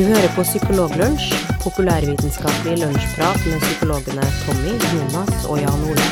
[0.00, 6.06] Du hører på Psykologlunsj, populærvitenskapelig lunsjprat med psykologene Tommy, Jonas og Jan Ole.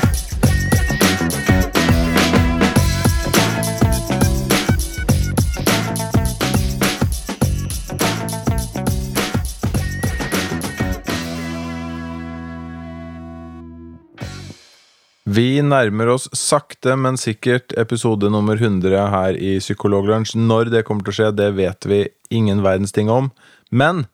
[15.24, 20.36] Vi nærmer oss sakte, men sikkert episode nummer 100 her i Psykologlunsj.
[20.36, 23.32] Når det kommer til å skje, det vet vi ingen verdens ting om.
[23.70, 24.06] Men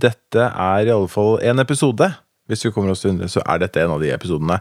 [0.00, 2.08] dette er i alle fall en episode.
[2.50, 4.58] Hvis vi kommer oss til 100, så er dette en av de episodene.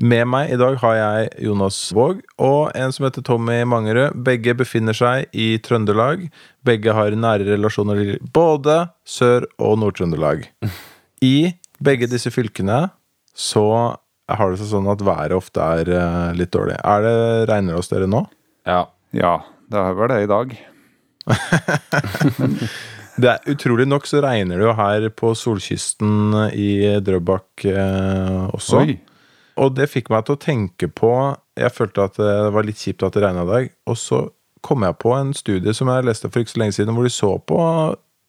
[0.00, 4.16] Med meg i dag har jeg Jonas Våg og en som heter Tommy Mangerød.
[4.24, 6.24] Begge befinner seg i Trøndelag.
[6.64, 10.48] Begge har nære relasjoner til både Sør- og Nord-Trøndelag.
[11.22, 12.86] I begge disse fylkene
[13.36, 13.66] så
[14.32, 16.78] har det seg sånn at været ofte er eh, litt dårlig.
[16.80, 17.16] Er det
[17.52, 18.24] regner det hos dere nå?
[18.68, 18.86] Ja.
[19.12, 19.34] Ja,
[19.68, 20.56] det er vel det i dag.
[23.20, 28.84] Det er Utrolig nok så regner det jo her på solkysten i Drøbak eh, også.
[28.84, 28.96] Oi.
[29.60, 31.10] Og det fikk meg til å tenke på
[31.60, 33.68] Jeg følte at det var litt kjipt at det regna i dag.
[33.90, 34.22] Og så
[34.64, 37.12] kom jeg på en studie som jeg leste for ikke så lenge siden, hvor de
[37.12, 37.60] så på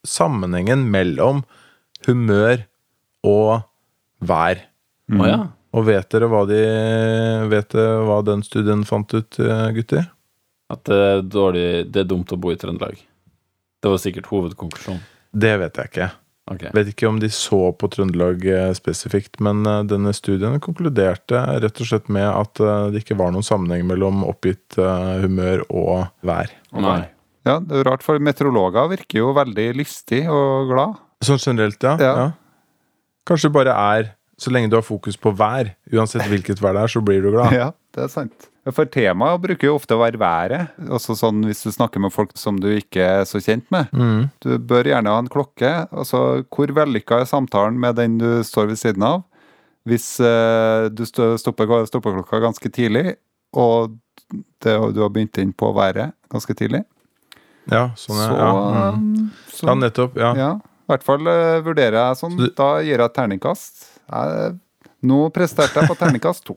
[0.04, 1.44] sammenhengen mellom
[2.08, 2.66] humør
[3.24, 3.64] og
[4.20, 4.66] vær.
[5.14, 5.40] Å ja.
[5.74, 6.60] Og vet dere hva de
[7.50, 10.06] Vet dere hva den studien fant ut, eh, gutter?
[10.74, 13.00] At det er, dårlig, det er dumt å bo i Trøndelag.
[13.84, 15.02] Det var sikkert hovedkonklusjonen.
[15.34, 16.10] Det vet jeg ikke.
[16.52, 16.74] Okay.
[16.76, 21.80] Vet ikke om de så på Trøndelag eh, spesifikt, men eh, denne studien konkluderte rett
[21.80, 25.94] og slett med at eh, det ikke var noen sammenheng mellom oppgitt humør og
[26.28, 26.52] vær.
[26.76, 27.00] Nei.
[27.48, 31.00] Ja, det er rart, for meteorologer virker jo veldig lystig og glad.
[31.24, 31.96] Sånn generelt, ja.
[32.00, 32.14] Ja.
[32.20, 32.28] ja.
[33.28, 36.84] Kanskje det bare er så lenge du har fokus på vær, uansett hvilket vær det
[36.84, 37.56] er, så blir du glad.
[37.62, 38.50] Ja, det er sant.
[38.72, 40.70] For temaet bruker jo ofte å være været.
[40.88, 43.90] Også sånn hvis du snakker med folk som du ikke er så kjent med.
[43.92, 44.30] Mm.
[44.40, 45.72] Du bør gjerne ha en klokke.
[45.92, 49.26] Altså, hvor vellykka er samtalen med den du står ved siden av?
[49.84, 53.18] Hvis eh, du stopper, stopper klokka ganske tidlig,
[53.52, 53.98] og
[54.64, 56.86] det, du har begynt inn på været ganske tidlig,
[57.72, 58.88] Ja, sånn så, ja.
[58.96, 59.28] Mm.
[59.52, 60.16] så ja, nettopp.
[60.20, 60.32] Ja.
[60.40, 62.40] Ja, i hvert fall eh, vurderer jeg sånn.
[62.40, 63.84] Så du- Da gir jeg et terningkast.
[64.08, 64.56] Jeg,
[65.04, 66.56] nå presterte jeg på terningkast to.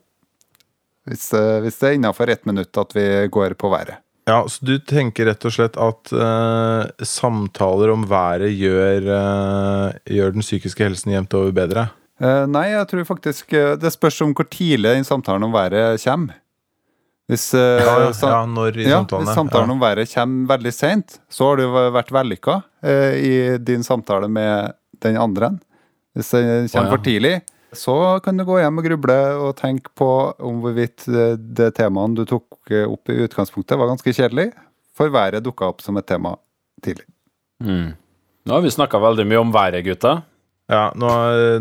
[1.07, 4.01] Hvis, eh, hvis det er innafor ett minutt at vi går på været.
[4.27, 10.35] Ja, så du tenker rett og slett at uh, samtaler om været gjør, uh, gjør
[10.35, 11.85] den psykiske helsen jevnt over bedre?
[12.19, 16.35] Uh, nei, jeg tror faktisk Det spørs om hvor tidlig den samtalen om været kommer.
[17.31, 19.27] Hvis, Ja, ja, sam- ja når i ja, samtalene.
[19.27, 22.61] hvis samtalen om været kommer veldig seint, så har du vært vellykka
[23.19, 25.57] i din samtale med den andre.
[26.15, 27.41] Hvis den kommer oh, for tidlig,
[27.73, 31.29] så kan du gå hjem og gruble og tenke på om hvorvidt det,
[31.59, 34.51] det temaet du tok eh, opp i utgangspunktet, var ganske kjedelig,
[34.97, 36.37] for været dukka opp som et tema
[36.85, 37.07] tidlig.
[37.65, 37.93] Mm.
[38.47, 40.21] Nå har vi snakka veldig mye om været, gutta.
[40.71, 41.09] Ja, nå,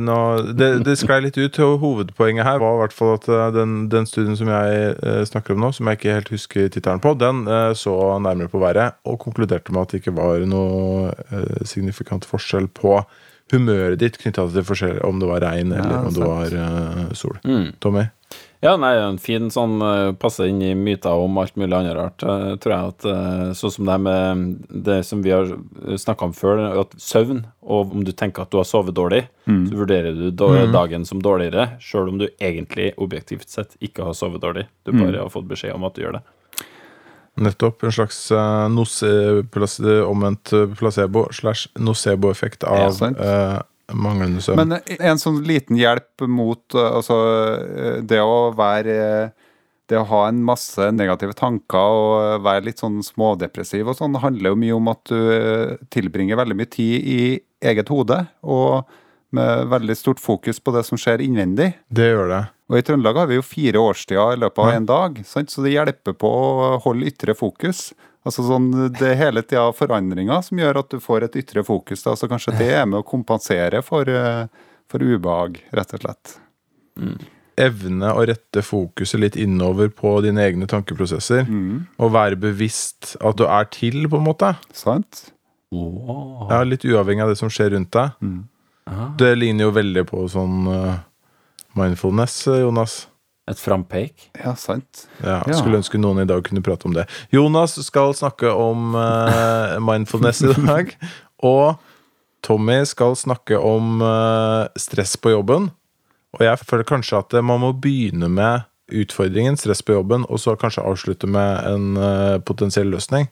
[0.02, 0.18] nå,
[0.58, 1.60] det, det sklei litt ut.
[1.82, 5.56] Hovedpoenget her var i hvert fall at eh, den, den studien som jeg eh, snakker
[5.56, 7.46] om nå, som jeg ikke helt husker tittelen på, den
[7.78, 11.14] så nærmere på været og konkluderte med at det ikke var noe
[11.66, 13.00] signifikant forskjell på
[13.54, 17.38] humøret ditt knytta til forskjell om det var regn eller om det var uh, sol.
[17.46, 17.74] Mm.
[17.84, 18.08] Tommy?
[18.66, 19.78] Ja, nei, en fin sånn
[20.18, 22.24] passer inn i myter om alt mulig annet rart.
[22.24, 24.56] eh, tror jeg at eh, Sånn som det med
[24.88, 25.52] det som vi har
[26.02, 29.78] snakka om før, at søvn, og om du tenker at du har sovet dårlig, så
[29.78, 34.42] vurderer du da, dagen som dårligere, sjøl om du egentlig objektivt sett ikke har sovet
[34.42, 34.66] dårlig.
[34.86, 36.24] Du bare har fått beskjed om at du gjør det.
[37.36, 37.84] Nettopp.
[37.84, 39.10] En slags uh, nose,
[40.08, 43.58] omvendt eh, placebo slash nocebo-effekt av eh,
[43.92, 44.62] manglende søvn.
[44.62, 47.18] Men en sånn liten hjelp mot uh, altså,
[47.66, 49.34] eh, det å være eh,
[49.86, 54.50] Det å ha en masse negative tanker og være litt sånn smådepressiv og sånn, handler
[54.50, 57.20] jo mye om at du eh, tilbringer veldig mye tid i
[57.62, 58.90] eget hode, og
[59.36, 61.74] med veldig stort fokus på det som skjer innvendig.
[61.94, 62.42] Det gjør det.
[62.72, 64.76] Og i Trøndelag har vi jo fire årstider i løpet av Ja.
[64.80, 65.52] en dag, sant?
[65.54, 67.92] så det hjelper på å holde ytre fokus.
[68.26, 72.02] Altså sånn, Det er hele tida forandringer som gjør at du får et ytre fokus.
[72.02, 72.16] Da.
[72.18, 74.48] Så kanskje det er med å kompensere for, eh,
[74.90, 76.38] for ubehag, rett og slett.
[77.56, 81.46] Evne å rette fokuset litt innover på dine egne tankeprosesser.
[81.48, 81.86] Mm.
[82.04, 84.50] Og være bevisst at du er til, på en måte.
[84.76, 85.30] Sant?
[85.72, 86.50] Wow.
[86.50, 88.12] Ja, Litt uavhengig av det som skjer rundt deg.
[88.22, 88.42] Mm.
[88.90, 89.10] Aha.
[89.18, 90.96] Det ligner jo veldig på sånn uh,
[91.78, 93.06] mindfulness, eh, Jonas.
[93.50, 94.30] Et frampeik.
[94.42, 95.08] Ja, sant.
[95.22, 95.58] Ja, Ja.
[95.58, 97.06] Skulle ønske noen i dag kunne prate om det.
[97.34, 100.96] Jonas skal snakke om uh, mindfulness i dag.
[101.46, 101.76] Og
[102.46, 105.70] Tommy skal snakke om uh, stress på jobben.
[106.36, 110.54] Og jeg føler kanskje at man må begynne med utfordringen, stress på jobben, og så
[110.60, 113.30] kanskje avslutte med en uh, potensiell løsning.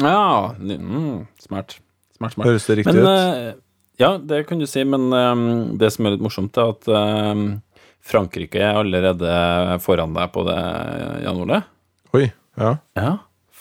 [0.00, 1.76] Ja, mm, smart.
[2.16, 2.46] Smart, smart.
[2.48, 3.63] Høres det riktig Men, ut?
[4.00, 5.44] Ja, det kan du si, men um,
[5.78, 7.44] det som er litt morsomt, er at um,
[8.04, 9.34] Frankrike er allerede
[9.84, 10.58] foran deg på det,
[11.24, 11.62] Jan Ole.
[12.16, 12.26] Oi.
[12.60, 12.74] Ja.
[12.98, 13.12] Ja.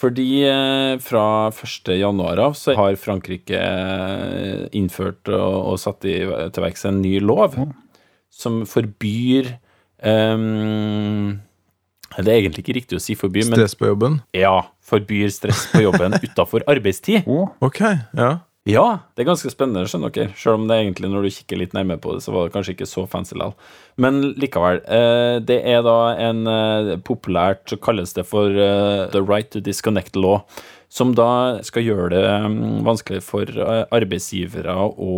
[0.04, 1.94] Fordi eh, fra 1.
[1.96, 7.14] januar av så har Frankrike eh, innført og, og satt i, til verks en ny
[7.24, 7.56] lov
[8.34, 9.54] som forbyr
[10.04, 11.38] um,
[12.18, 14.20] Det er egentlig ikke riktig å si forby, men Stress på jobben?
[14.36, 17.24] ja, forbyr stress på jobben utafor arbeidstid.
[17.30, 17.80] Oh, Ok,
[18.18, 18.34] ja.
[18.64, 20.32] Ja, det er ganske spennende, skjønner dere.
[20.40, 22.78] Selv om det egentlig, når du kikker litt nærmere på det, så var det kanskje
[22.78, 23.58] ikke så fancy likevel.
[24.00, 24.80] Men likevel.
[24.88, 25.98] Eh, det er da
[26.30, 30.46] en eh, populært så kalles det for eh, the right to disconnect law,
[30.88, 32.24] som da skal gjøre det
[32.56, 35.14] mm, vanskelig for arbeidsgivere å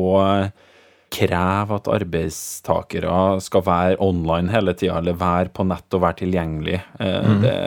[1.14, 6.82] kreve at arbeidstakere skal være online hele tida, eller være på nett og være tilgjengelig.
[6.98, 7.44] Mm.
[7.46, 7.58] det,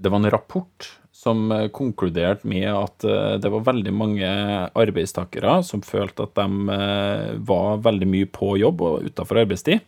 [0.00, 4.28] det var en rapport som eh, konkluderte med at eh, det var veldig mange
[4.76, 9.80] arbeidstakere som følte at de eh, var veldig mye på jobb og utafor arbeidstid.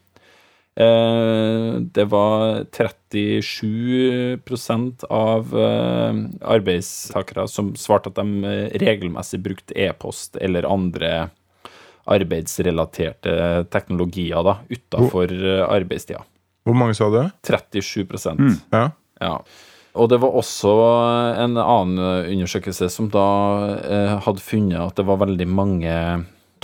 [0.77, 8.29] Det var 37% av arbeidstakere som svarte at de
[8.83, 11.33] regelmessig brukte e-post eller andre
[12.05, 15.33] arbeidsrelaterte teknologier da, utafor
[15.65, 16.21] arbeidstida.
[16.69, 17.25] Hvor mange sa det?
[17.49, 18.05] 37
[18.69, 18.93] Ja.
[19.17, 19.41] ja.
[19.97, 20.73] Og det var også
[21.41, 22.01] en annen
[22.33, 23.27] undersøkelse som da
[23.81, 25.95] eh, hadde funnet at det var veldig mange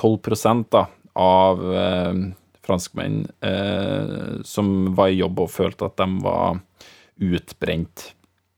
[0.01, 0.87] 12 da,
[1.19, 2.21] av eh,
[2.67, 6.61] franskmenn eh, som var i jobb og følte at de var
[7.23, 8.13] utbrent.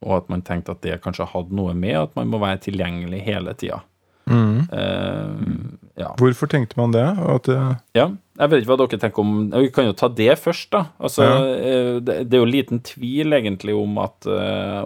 [0.04, 3.24] Og at man tenkte at det kanskje hadde noe med at man må være tilgjengelig
[3.24, 3.82] hele tida.
[4.30, 5.83] Mhm.
[5.96, 6.08] Ja.
[6.18, 7.04] Hvorfor tenkte man det?
[7.06, 7.56] At det
[7.94, 8.08] Ja,
[8.40, 10.80] jeg vet ikke hva dere tenker om Vi kan jo ta det først, da.
[10.98, 11.36] Altså, Ja.
[11.54, 14.82] eh, det, det er jo liten tvil egentlig om at uh,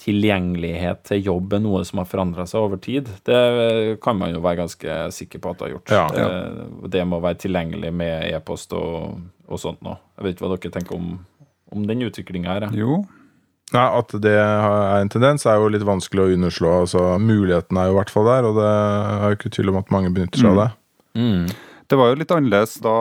[0.00, 3.08] tilgjengelighet til jobb er noe som har forandra seg over tid.
[3.26, 5.92] Det kan man jo være ganske sikker på at det har gjort.
[5.92, 6.28] Ja, ja.
[6.28, 9.98] Eh, Det med å være tilgjengelig med e-post og, og sånt noe.
[10.16, 11.10] Jeg vet ikke hva dere tenker om,
[11.76, 12.70] om den utviklinga her.
[12.74, 13.02] jo.
[13.70, 16.70] Nei, At det er en tendens, er jo litt vanskelig å underslå.
[16.84, 19.78] Altså, Muligheten er jo i hvert fall der, og det er jo ikke tvil om
[19.80, 20.70] at mange benytter seg av det.
[21.20, 21.44] Mm.
[21.90, 22.96] Det var jo litt annerledes da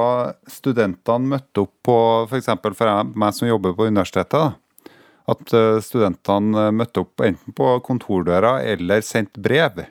[0.50, 1.96] studentene møtte opp på
[2.30, 2.50] f.eks.
[2.62, 4.34] For, for meg som jobber på universitetet.
[4.34, 4.94] da,
[5.30, 9.84] At eh, studentene eh, møtte opp enten på kontordøra eller sendt brev.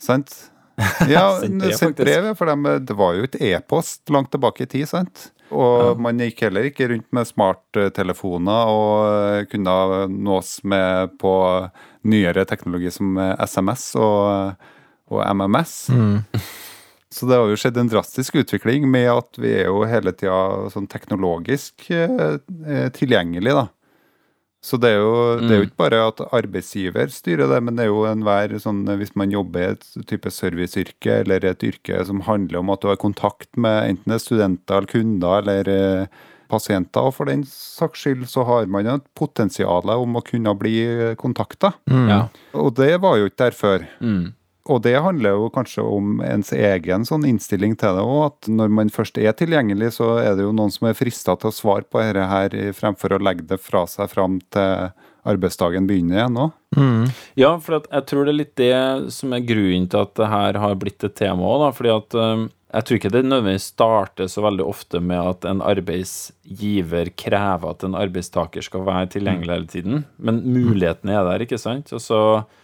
[0.00, 0.32] Sant?
[1.08, 4.88] Ja, Sendt brev, for dem, eh, det var jo et e-post langt tilbake i tid.
[4.88, 5.30] sant?
[5.56, 11.32] Og man gikk heller ikke rundt med smarttelefoner og eh, kunne nås med på
[12.06, 14.68] nyere teknologi som eh, SMS og,
[15.12, 15.76] og MMS.
[17.16, 20.68] Så det har jo skjedd en drastisk utvikling med at vi er jo hele tida
[20.72, 22.36] sånn teknologisk eh,
[22.66, 23.66] eh, tilgjengelig, da.
[24.66, 27.84] Så det er, jo, det er jo ikke bare at arbeidsgiver styrer det, men det
[27.84, 32.24] er jo enhver sånn Hvis man jobber i et type serviceyrke eller et yrke som
[32.26, 36.24] handler om at du har kontakt med enten det er studenter eller kunder eller eh,
[36.50, 40.54] pasienter, og for den saks skyld så har man jo et potensial om å kunne
[40.58, 40.76] bli
[41.18, 41.72] kontakta.
[41.90, 42.20] Ja.
[42.54, 43.86] Og det var jo ikke der før.
[43.98, 44.34] Mm.
[44.72, 48.22] Og det handler jo kanskje om ens egen sånn innstilling til det òg.
[48.26, 51.52] At når man først er tilgjengelig, så er det jo noen som er frista til
[51.52, 54.90] å svare på dette her fremfor å legge det fra seg fram til
[55.26, 56.52] arbeidsdagen begynner igjen òg.
[57.38, 60.28] Ja, for at jeg tror det er litt det som er grunnen til at det
[60.30, 61.70] her har blitt et tema òg, da.
[61.76, 65.62] Fordi at um, jeg tror ikke det nødvendigvis starter så veldig ofte med at en
[65.64, 70.02] arbeidsgiver krever at en arbeidstaker skal være tilgjengelig hele tiden.
[70.20, 71.88] Men muligheten er der, ikke sant?
[71.96, 72.18] Og så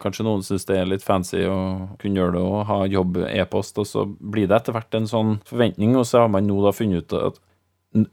[0.04, 1.57] kanskje noen syns det er litt fancy å
[2.02, 5.33] kunne gjøre det og ha jobb e-post, og så blir det etter hvert en sånn
[5.49, 7.40] forventning, og så har man nå da funnet ut at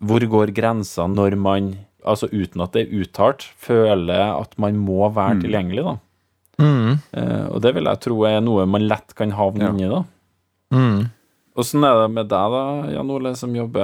[0.03, 1.69] hvor går grensa når man,
[2.03, 5.97] altså uten at det er uttalt, føler at man må være tilgjengelig, da?
[7.15, 9.69] Eh, og det vil jeg tro er noe man lett kan havne Ja.
[9.71, 10.03] inni, da.
[11.59, 12.63] Åssen er det med deg, da,
[12.93, 13.83] Jan Ole, som jobber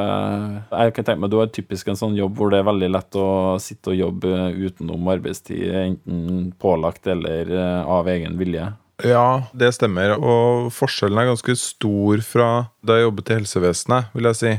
[0.70, 3.18] Jeg kan tenke meg Du har typisk en sånn jobb hvor det er veldig lett
[3.20, 3.28] å
[3.60, 8.70] sitte og jobbe utenom arbeidstid, enten pålagt eller eh, av egen vilje.
[9.04, 10.16] Ja, det stemmer.
[10.16, 12.50] Og forskjellen er ganske stor fra
[12.86, 14.54] da jeg jobbet i helsevesenet, vil jeg si.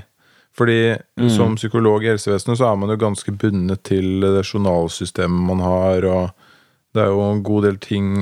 [0.56, 0.80] Fordi
[1.32, 6.06] som psykolog i helsevesenet så er man jo ganske bundet til det journalsystemet man har,
[6.08, 8.12] og det er jo en god del ting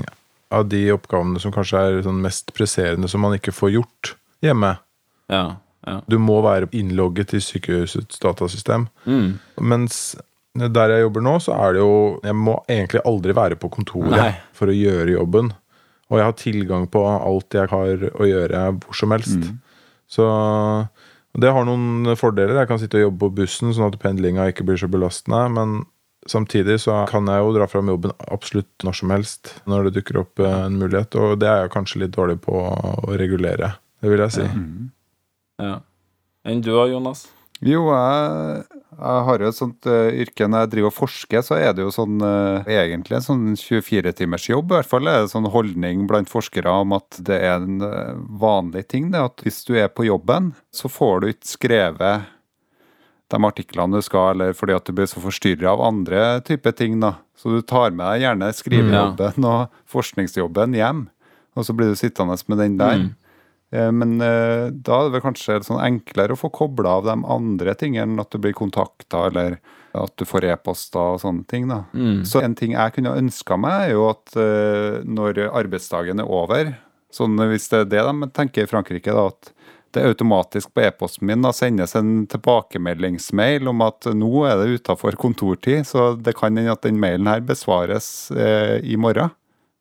[0.55, 4.75] av de oppgavene som kanskje er sånn mest presserende som man ikke får gjort hjemme.
[5.33, 5.45] Ja,
[5.85, 5.99] ja.
[6.09, 8.87] Du må være innlogget i sykehusets datasystem.
[9.05, 9.37] Mm.
[9.61, 10.17] Mens
[10.55, 14.15] der jeg jobber nå, så er det jo Jeg må egentlig aldri være på kontoret
[14.15, 14.31] Nei.
[14.55, 15.51] for å gjøre jobben.
[16.09, 19.51] Og jeg har tilgang på alt jeg har å gjøre hvor som helst.
[20.09, 20.25] Så
[21.35, 22.55] det har noen fordeler.
[22.61, 25.43] Jeg kan sitte og jobbe på bussen, sånn at pendlinga ikke blir så belastende.
[25.53, 25.83] Men
[26.27, 30.23] Samtidig så kan jeg jo dra fram jobben absolutt når som helst når det dukker
[30.23, 33.75] opp eh, en mulighet, og det er jeg kanskje litt dårlig på å regulere.
[34.01, 34.47] Det vil jeg si.
[35.63, 35.79] Ja.
[36.45, 37.27] Enn du da, Jonas?
[37.65, 38.65] Jo, jeg,
[38.99, 41.85] jeg har jo et sånt uh, yrke når jeg driver og forsker, så er det
[41.87, 44.73] jo sånn uh, egentlig en sånn 24-timers jobb.
[44.73, 48.19] I hvert fall er det sånn holdning blant forskere om at det er en uh,
[48.43, 49.09] vanlig ting.
[49.15, 52.31] Det, at hvis du er på jobben, så får du ikke skrevet
[53.33, 57.01] de artiklene du skal, eller fordi at du blir så forstyrra av andre typer ting.
[57.01, 57.17] da.
[57.39, 61.07] Så du tar med deg gjerne skrivejobben og forskningsjobben hjem,
[61.55, 63.01] og så blir du sittende med den der.
[63.01, 63.13] Mm.
[63.75, 67.17] Eh, Men eh, da er det vel kanskje sånn enklere å få kobla av de
[67.37, 69.59] andre tingene, at du blir kontakta eller
[69.95, 71.69] at du får e-poster og sånne ting.
[71.71, 71.85] da.
[71.95, 72.23] Mm.
[72.27, 76.73] Så en ting jeg kunne ønska meg, er jo at eh, når arbeidsdagen er over,
[77.15, 79.53] sånn hvis det er det de tenker i Frankrike, da, at
[79.95, 85.15] det automatisk på e-posten min da sendes en tilbakemeldingsmail om at nå er det utafor
[85.21, 89.31] kontortid, så det kan hende at den mailen her besvares eh, i morgen.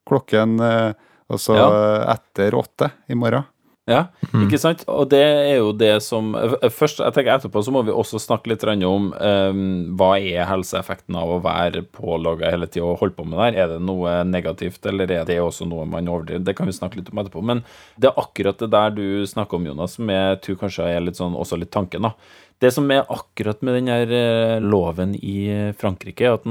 [0.06, 0.94] Klokken eh,
[1.34, 1.68] altså Ja.
[2.14, 3.44] etter åtte i morgen.
[3.84, 4.86] Ja, ikke sant?
[4.88, 8.22] Og det er jo det som eh, Først, jeg tenker etterpå så må vi også
[8.22, 9.66] snakke litt om um,
[10.00, 13.58] hva er helseeffekten av å være pålogga hele tida og holde på med det her.
[13.60, 16.46] Er det noe negativt, eller er det også noe man overdriver?
[16.48, 17.44] Det kan vi snakke litt om etterpå.
[17.44, 17.66] Men
[18.00, 21.20] det er akkurat det der du snakker om, Jonas, som jeg tror kanskje er litt
[21.20, 22.16] sånn, også litt tanken, da.
[22.64, 26.48] Det som er akkurat med den her eh, loven i Frankrike, er at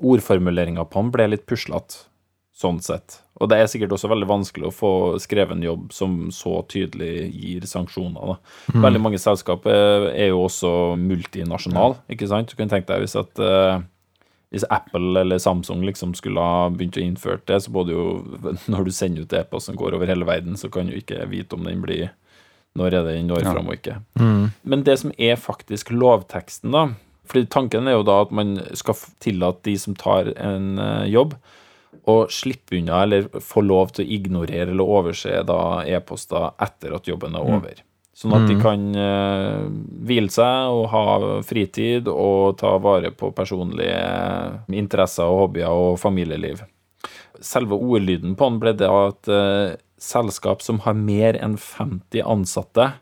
[0.00, 2.06] ordformuleringa på den ble litt puslete,
[2.54, 3.18] sånn sett.
[3.42, 4.90] Og det er sikkert også veldig vanskelig å få
[5.22, 8.34] skrevet en jobb som så tydelig gir sanksjoner.
[8.34, 8.82] Da.
[8.84, 10.70] Veldig mange selskap er, er jo også
[11.00, 12.52] multinasjonal, ikke sant?
[12.52, 13.82] Du kan tenke deg hvis at eh,
[14.54, 18.04] hvis Apple eller Samsung liksom skulle ha begynt å innføre det, så både jo
[18.70, 21.58] Når du sender ut e-post som går over hele verden, så kan du ikke vite
[21.58, 22.12] om den blir
[22.78, 23.50] Når er det den når Ja.
[23.56, 23.98] fram og ikke.
[24.62, 26.92] Men det som er faktisk lovteksten, da
[27.24, 31.32] fordi tanken er jo da at man skal tillate de som tar en eh, jobb,
[32.10, 37.36] å slippe unna eller få lov til å ignorere eller overse e-poster etter at jobben
[37.38, 37.82] er over.
[38.14, 39.64] Sånn at de kan uh,
[40.06, 41.04] hvile seg og ha
[41.42, 43.96] fritid og ta vare på personlige
[44.70, 46.62] interesser og hobbyer og familieliv.
[47.42, 52.92] Selve ordlyden på den ble det at uh, selskap som har mer enn 50 ansatte,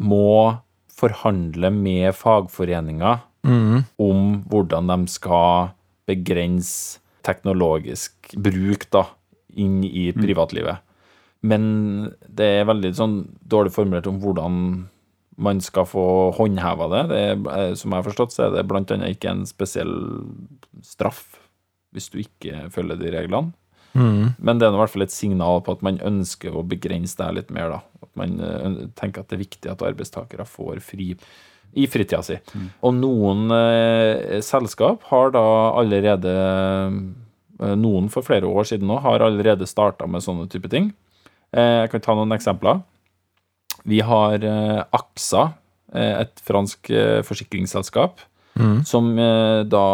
[0.00, 0.56] må
[0.96, 3.20] forhandle med fagforeninger
[4.00, 5.74] om hvordan de skal
[6.08, 9.06] begrense teknologisk bruk da,
[9.58, 10.86] inn i privatlivet.
[11.40, 11.62] Men
[12.28, 14.56] det er veldig sånn dårlig formulert om hvordan
[15.40, 16.04] man skal få
[16.36, 17.04] håndheva det.
[17.08, 19.94] det er, eh, som jeg har forstått, så er det annet ikke en spesiell
[20.84, 21.38] straff
[21.94, 23.54] hvis du ikke følger de reglene.
[24.38, 27.30] Men det er i hvert fall et signal på at man ønsker å begrense det
[27.34, 27.72] litt mer.
[27.72, 27.80] da.
[28.04, 31.14] At man eh, tenker at det er viktig at arbeidstakere får fri
[31.74, 32.36] i fritida si.
[32.82, 35.42] Og noen eh, selskap har da
[35.80, 37.00] allerede eh,
[37.76, 40.86] Noen for flere år siden nå har allerede starta med sånne type ting.
[41.52, 42.80] Eh, jeg kan ta noen eksempler.
[43.84, 45.42] Vi har eh, AXA,
[45.92, 46.88] eh, et fransk
[47.28, 48.24] forsikringsselskap,
[48.84, 49.84] som eh, da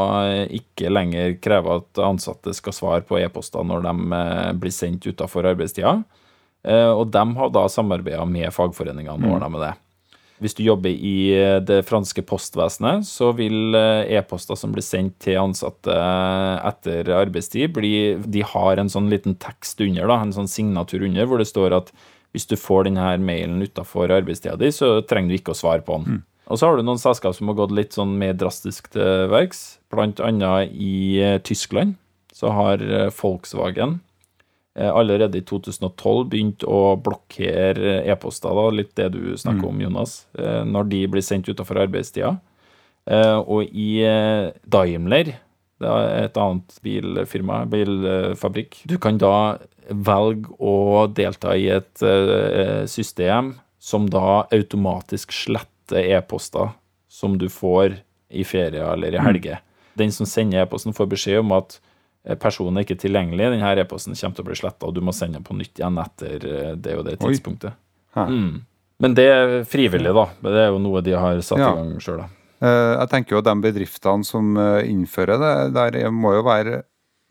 [0.51, 4.23] ikke lenger krever at ansatte skal svare på e-poster når de
[4.63, 5.99] blir sendt utafor arbeidstida.
[6.67, 9.75] Eh, og de har da samarbeida med fagforeningene og ordna med det.
[10.43, 15.17] Hvis du jobber i eh, det franske postvesenet, så vil eh, e-poster som blir sendt
[15.25, 20.35] til ansatte eh, etter arbeidstid, bli, de har en sånn liten tekst under, da, en
[20.37, 21.93] sånn signatur under, hvor det står at
[22.37, 26.03] hvis du får denne mailen utafor arbeidstida di, så trenger du ikke å svare på
[26.05, 26.21] den.
[26.53, 29.81] Og så har du noen selskap som har gått litt sånn mer drastisk til verks.
[29.97, 31.97] Annet i Tyskland
[32.37, 32.85] så har
[33.17, 33.97] Volkswagen
[34.85, 40.65] allerede i 2012 begynte å blokkere e-poster, da, litt det du snakker om, Jonas, eh,
[40.65, 42.37] når de blir sendt utafor arbeidstida.
[43.07, 45.35] Eh, Og i eh, Daimler,
[45.81, 52.87] det er et annet bilfirma, bilfabrikk, du kan da velge å delta i et eh,
[52.87, 56.73] system som da automatisk sletter e-poster
[57.09, 59.61] som du får i ferie eller i helger.
[59.95, 61.96] Den som sender e-posten, får beskjed om at eh,
[62.35, 63.51] personen er ikke tilgjengelig.
[63.55, 65.99] Denne e-posten kommer til å bli sletta, og du må sende den på nytt igjen
[66.03, 67.73] etter eh, det og det tidspunktet.
[68.17, 68.63] Mm.
[68.99, 70.27] Men det er frivillig, da.
[70.43, 71.73] Det er jo noe de har satt Ja.
[71.73, 72.29] i gang sjøl, da.
[72.67, 76.43] Eh, Jeg tenker jo at de bedriftene som eh, innfører det, der er- må jo
[76.43, 76.83] være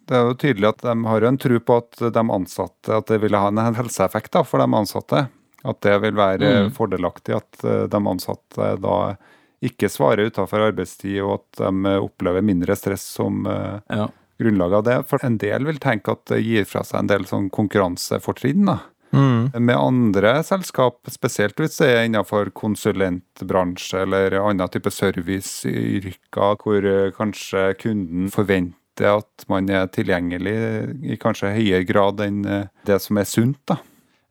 [0.08, 3.20] Det er jo tydelig at de har en tro på at de ansatte At det
[3.22, 5.28] vil ha en helseeffekt da, for de ansatte.
[5.66, 6.72] At det vil være eh, Mm.
[6.72, 9.16] fordelaktig at eh, de ansatte da
[9.64, 14.08] ikke svarer utenfor arbeidstid, og at de eh, opplever mindre stress som eh, Ja.
[14.42, 14.98] Grunnlag av det.
[15.10, 18.68] For en del vil tenke at det gir fra seg en del sånn konkurransefortrinn.
[18.72, 18.82] da.
[19.16, 19.52] Mm.
[19.64, 27.14] med andre selskap, spesielt hvis det er innenfor konsulentbransje eller annen type serviceyrker, hvor eh,
[27.16, 30.58] kanskje kunden forventer at man er tilgjengelig
[31.06, 33.62] i kanskje høyere grad enn eh, det som er sunt.
[33.72, 33.80] da.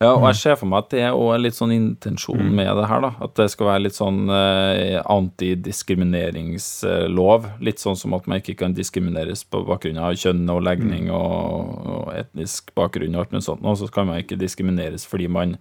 [0.03, 2.89] Ja, og jeg ser for meg at det er også litt sånn intensjon med det
[2.91, 3.11] her, da.
[3.25, 7.47] At det skal være litt sånn eh, antidiskrimineringslov.
[7.65, 11.87] Litt sånn som at man ikke kan diskrimineres på bakgrunn av kjønn og legning og,
[11.87, 13.65] og etnisk bakgrunn og alt mulig sånt.
[13.65, 15.57] Og så kan man ikke diskrimineres fordi man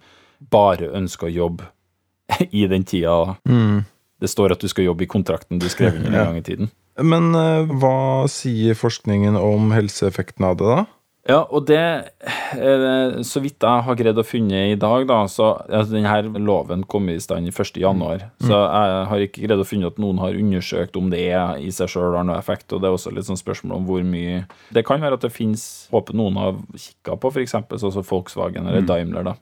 [0.52, 1.64] bare ønsker å jobbe
[2.50, 3.78] i den tida Mm.
[4.20, 6.68] det står at du skal jobbe i kontrakten du skrev under en gang i tiden.
[7.02, 10.84] Men eh, hva sier forskningen om helseeffekten av det, da?
[11.24, 15.54] Ja, og det eh, Så vidt jeg har greid å finne i dag, da, så
[15.64, 17.80] altså, denne loven kom i stand i 1.
[17.80, 18.26] januar.
[18.44, 21.72] Så jeg har ikke greid å finne at noen har undersøkt om det er i
[21.72, 22.68] seg sjøl har noe effekt.
[22.72, 25.32] Og det er også litt sånn spørsmål om hvor mye Det kan være at det
[25.32, 25.64] fins
[25.94, 27.56] Håper noen har kikka på, f.eks.
[27.56, 29.24] sånn som Volkswagen eller Daimler.
[29.32, 29.36] da.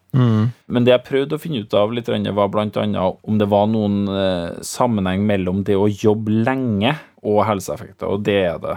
[0.66, 3.06] Men det jeg prøvde å finne ut av litt, var bl.a.
[3.26, 8.38] om det var noen eh, sammenheng mellom det å jobbe lenge og helseeffekter, og det
[8.48, 8.76] er det.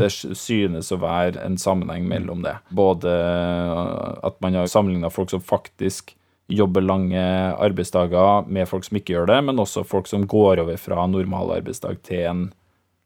[0.00, 2.56] Det synes å være en sammenheng mellom det.
[2.74, 6.16] Både eh, at man har sammenligna folk som faktisk
[6.50, 7.22] jobber lange
[7.54, 11.54] arbeidsdager med folk som ikke gjør det, men også folk som går over fra normal
[11.60, 12.44] arbeidsdag til en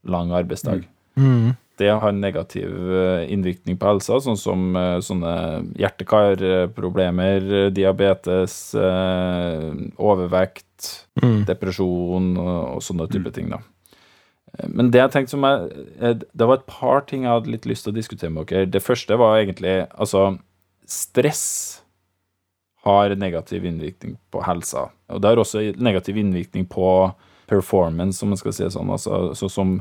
[0.09, 0.88] lang arbeidsdag.
[1.78, 5.35] Det har en negativ eh, innvirkning på helsa, sånn som eh, sånne
[5.78, 8.73] hjerte-kar-problemer, diabetes,
[10.00, 10.95] overvekt,
[11.47, 13.52] depresjon og, og sånne type ting.
[13.52, 13.61] da.
[14.59, 17.52] Eh, Men det jeg tenkte som jeg, eh, det var et par ting jeg hadde
[17.52, 18.71] litt lyst til å diskutere med dere.
[18.71, 20.38] Det første var egentlig altså
[20.88, 21.83] stress
[22.87, 24.88] har negativ innvirkning på helsa.
[25.12, 27.12] Og det har også negativ innvirkning på
[27.49, 28.93] performance, om man skal si det sånn.
[28.93, 29.78] Altså, så som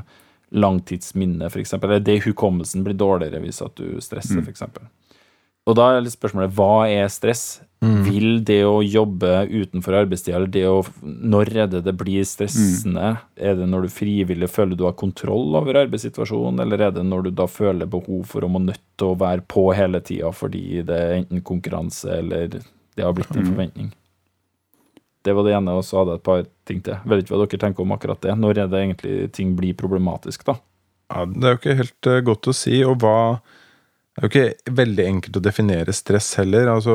[0.50, 1.74] langtidsminne, f.eks.
[1.78, 4.64] Eller det hukommelsen blir dårligere hvis at du stresser, for f.eks.
[5.68, 7.60] Og da er litt spørsmålet hva er stress?
[7.78, 13.12] Vil det å jobbe utenfor arbeidstida, eller det å Når er det det blir stressende?
[13.38, 17.28] Er det når du frivillig føler du har kontroll over arbeidssituasjonen, eller er det når
[17.28, 20.82] du da føler behov for å må nødt til å være på hele tida fordi
[20.88, 23.92] det er enten konkurranse eller det har blitt en forventning?
[25.22, 26.98] Det var det ene, og så hadde jeg et par ting til.
[27.04, 28.34] Vet ikke hva dere tenker om akkurat det.
[28.38, 30.56] Når er det egentlig ting blir problematisk, da?
[31.12, 33.16] Ja, det er jo ikke helt eh, godt å si, og hva
[34.18, 36.66] Det er jo ikke veldig enkelt å definere stress heller.
[36.72, 36.94] altså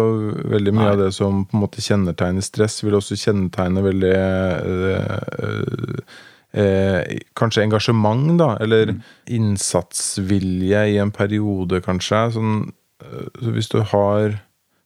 [0.51, 0.91] Veldig mye Nei.
[0.91, 4.97] av det som på en måte kjennetegner stress, vil også kjennetegne veldig øh,
[5.47, 6.01] øh,
[6.59, 8.97] øh, Kanskje engasjement, da, eller
[9.31, 12.25] innsatsvilje i en periode, kanskje.
[12.35, 12.57] Sånn,
[13.39, 14.35] så hvis du har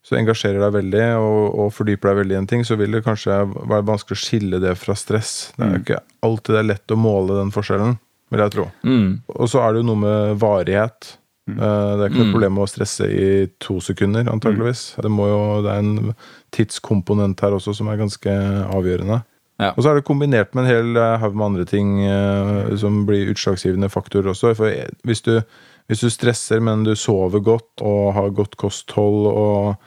[0.07, 3.03] så engasjerer deg veldig og, og fordyper deg veldig i en ting, så vil det
[3.03, 5.49] kanskje være vanskelig å skille det fra stress.
[5.57, 7.97] Det er jo ikke alltid det er lett å måle den forskjellen,
[8.31, 8.67] vil jeg tro.
[8.87, 9.09] Mm.
[9.35, 11.17] Og så er det jo noe med varighet.
[11.47, 11.53] Eh,
[11.97, 12.33] Det er ikke noe Mm.
[12.33, 14.95] problem å stresse i to sekunder, antageligvis.
[15.01, 16.15] Det, må jo, det er en
[16.51, 18.27] tidskomponent her også som er ganske
[18.73, 19.23] avgjørende.
[19.59, 19.71] Ja.
[19.73, 23.05] Og så er det kombinert med en hel eh, haug med andre ting eh, som
[23.07, 24.55] blir utslagsgivende faktorer også.
[24.55, 24.69] For
[25.07, 25.41] hvis du,
[25.89, 29.77] hvis du stresser, men du sover godt og har godt kosthold og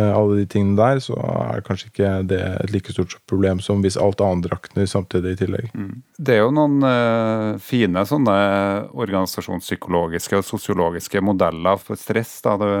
[0.00, 3.98] alle de tingene der, så er kanskje ikke det et like stort problem som hvis
[4.00, 5.70] alt annet rakner samtidig i tillegg.
[6.18, 8.36] Det er jo noen eh, fine sånne
[8.92, 12.40] organisasjonspsykologiske og sosiologiske modeller for stress.
[12.44, 12.56] da.
[12.60, 12.74] Det,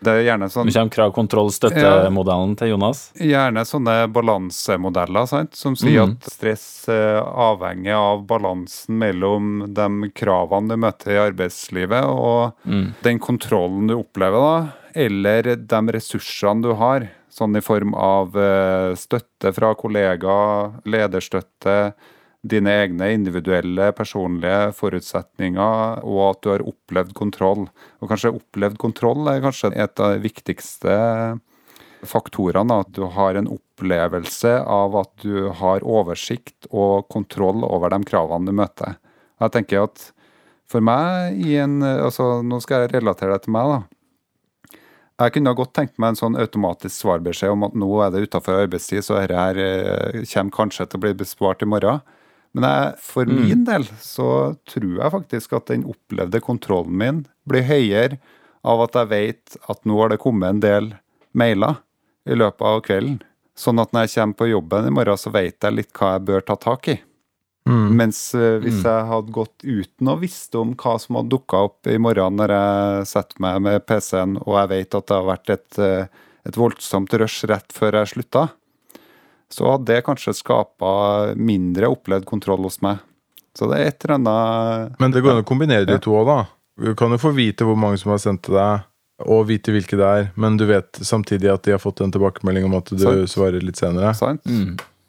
[0.00, 3.02] det er gjerne sånn Du kommer krav, kontroll, støttemodellen til Jonas.
[3.20, 5.58] Gjerne sånne balansemodeller sant?
[5.58, 6.14] som sier mm.
[6.16, 12.92] at stress eh, avhenger av balansen mellom de kravene du møter i arbeidslivet, og Mm.
[13.02, 17.08] den kontrollen du opplever, da, eller de ressursene du har.
[17.30, 21.76] Sånn i form av eh, støtte fra kollegaer, lederstøtte,
[22.40, 27.66] dine egne individuelle, personlige forutsetninger, og at du har opplevd kontroll.
[28.00, 30.96] Og kanskje opplevd kontroll er kanskje et av de viktigste
[32.08, 32.80] faktorene.
[32.80, 38.48] At du har en opplevelse av at du har oversikt og kontroll over de kravene
[38.48, 38.96] du møter.
[39.40, 40.10] Jeg tenker at
[40.70, 43.99] for meg en altså Nå skal jeg relatere det til meg, da.
[45.20, 48.62] Jeg kunne godt tenkt meg en sånn automatisk svarbeskjed om at nå er det utafor
[48.62, 52.00] arbeidstid, så dette her eh, kommer kanskje til å bli besvart i morgen.
[52.56, 54.28] Men jeg, for min del så
[54.66, 58.18] tror jeg faktisk at den opplevde kontrollen min blir høyere
[58.66, 60.88] av at jeg vet at nå har det kommet en del
[61.36, 61.78] mailer
[62.26, 63.20] i løpet av kvelden.
[63.60, 66.26] Sånn at når jeg kommer på jobben i morgen, så vet jeg litt hva jeg
[66.32, 66.96] bør ta tak i.
[67.70, 67.90] Mm.
[68.00, 71.86] Mens eh, hvis jeg hadde gått uten å visste om hva som hadde dukka opp
[71.90, 75.52] i morgen når jeg setter meg med PC-en, og jeg vet at det har vært
[75.54, 78.48] et, eh, et voldsomt rush rett før jeg slutta,
[79.50, 80.90] så hadde det kanskje skapa
[81.38, 83.00] mindre opplevd kontroll hos meg.
[83.58, 85.98] Så det er et eller annet Men det går an å kombinere de Ja.
[85.98, 86.40] to òg, da.
[86.80, 88.86] Du kan jo få vite hvor mange som har sendt til deg
[89.26, 92.64] og vite hvilke det er, men du vet samtidig at de har fått en tilbakemelding
[92.64, 93.28] om at du Sant.
[93.28, 94.14] svarer litt senere.
[94.16, 94.40] Sant?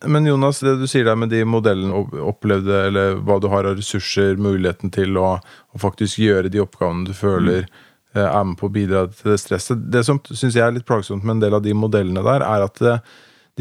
[0.05, 1.93] Men Jonas, det du sier der med de modellene
[2.25, 7.05] opplevde, eller hva du har av ressurser, muligheten til å, å faktisk gjøre de oppgavene
[7.09, 8.21] du føler mm.
[8.23, 9.83] er med på å bidra til det stresset.
[9.93, 12.65] Det som syns jeg er litt plagsomt med en del av de modellene der, er
[12.65, 12.95] at det,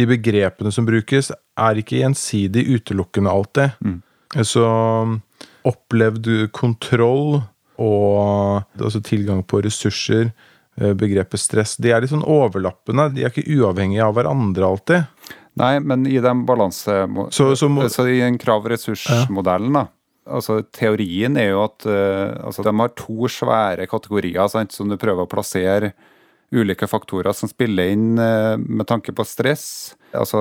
[0.01, 3.91] de begrepene som brukes, er ikke gjensidig utelukkende alltid.
[4.47, 4.65] Så
[5.67, 7.43] opplevd kontroll
[7.81, 10.31] og altså tilgang på ressurser,
[10.77, 13.09] eh, begrepet stress, de er litt sånn overlappende.
[13.15, 15.37] De er ikke uavhengige av hverandre alltid.
[15.61, 17.03] Nei, men i den balanse...
[17.37, 19.87] Så- så må- altså, i den krav-ressurs-modellen, da.
[20.31, 24.97] Altså, teorien er jo at uh, altså, de har to svære kategorier sant, som du
[25.01, 25.93] prøver å plassere
[26.55, 29.65] ulike faktorer som spiller inn uh, med tanke på stress.
[30.15, 30.39] Altså,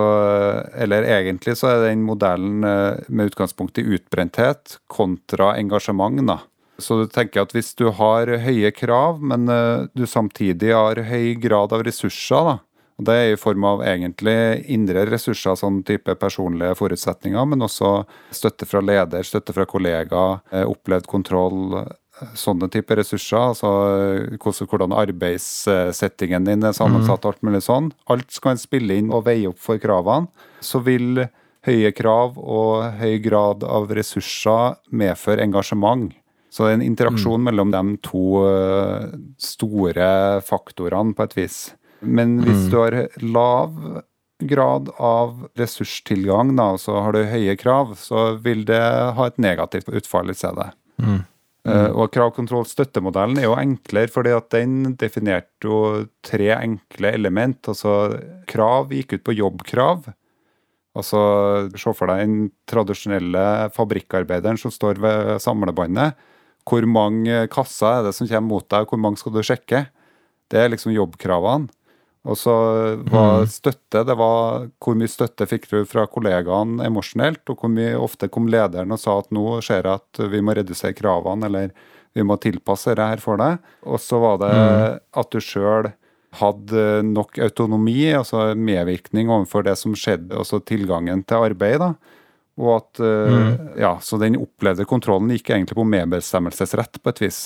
[0.78, 6.22] eller egentlig så er den modellen uh, med utgangspunkt i utbrenthet kontra engasjement.
[6.28, 6.40] da.
[6.80, 9.50] Så du tenker at hvis du har høye krav, men
[9.98, 12.54] du samtidig har høy grad av ressurser, da,
[13.00, 18.04] og Det er i form av egentlig indre ressurser, sånn type personlige forutsetninger, men også
[18.36, 23.56] støtte fra leder, støtte fra kollega, eh, opplevd kontroll, eh, sånne type ressurser.
[23.56, 23.72] Altså
[24.36, 27.94] hvordan, arbeidssettingen din er sammensatt, alt mulig sånn.
[28.10, 30.28] Alt skal en spille inn og veie opp for kravene.
[30.60, 31.30] Så vil
[31.64, 36.12] høye krav og høy grad av ressurser medføre engasjement.
[36.50, 41.60] Så det er en interaksjon mellom de to eh, store faktorene, på et vis.
[42.02, 43.76] Men hvis du har lav
[44.40, 48.80] grad av ressurstilgang, da, og så har du høye krav, så vil det
[49.18, 50.72] ha et negativt utfall i stedet.
[51.68, 57.60] Eh, og kravkontroll-støttemodellen er jo enklere, fordi at den definerte jo tre enkle element.
[57.68, 58.16] Altså
[58.50, 60.08] krav gikk ut på jobbkrav.
[60.98, 61.20] Altså
[61.78, 62.38] se for deg den
[62.70, 63.44] tradisjonelle
[63.76, 66.16] fabrikkarbeideren som står ved samlebåndet.
[66.70, 69.86] Hvor mange kasser er det som kommer mot deg, og hvor mange skal du sjekke?
[70.50, 71.70] Det er liksom jobbkravene.
[72.28, 72.54] Og så
[73.08, 77.96] var støtte det var hvor mye støtte fikk du fra kollegaene emosjonelt, og hvor mye
[77.96, 81.72] ofte kom lederen og sa at nå ser jeg at vi må redusere kravene, eller
[82.18, 83.64] vi må tilpasse det her for deg.
[83.88, 84.54] Og så var det
[85.22, 85.92] at du sjøl
[86.40, 91.80] hadde nok autonomi, altså medvirkning overfor det som skjedde, altså tilgangen til arbeid.
[91.82, 91.94] da.
[92.60, 93.80] Og at, mm.
[93.80, 97.40] ja, Så den opplevde kontrollen gikk egentlig på medbestemmelsesrett, på et vis.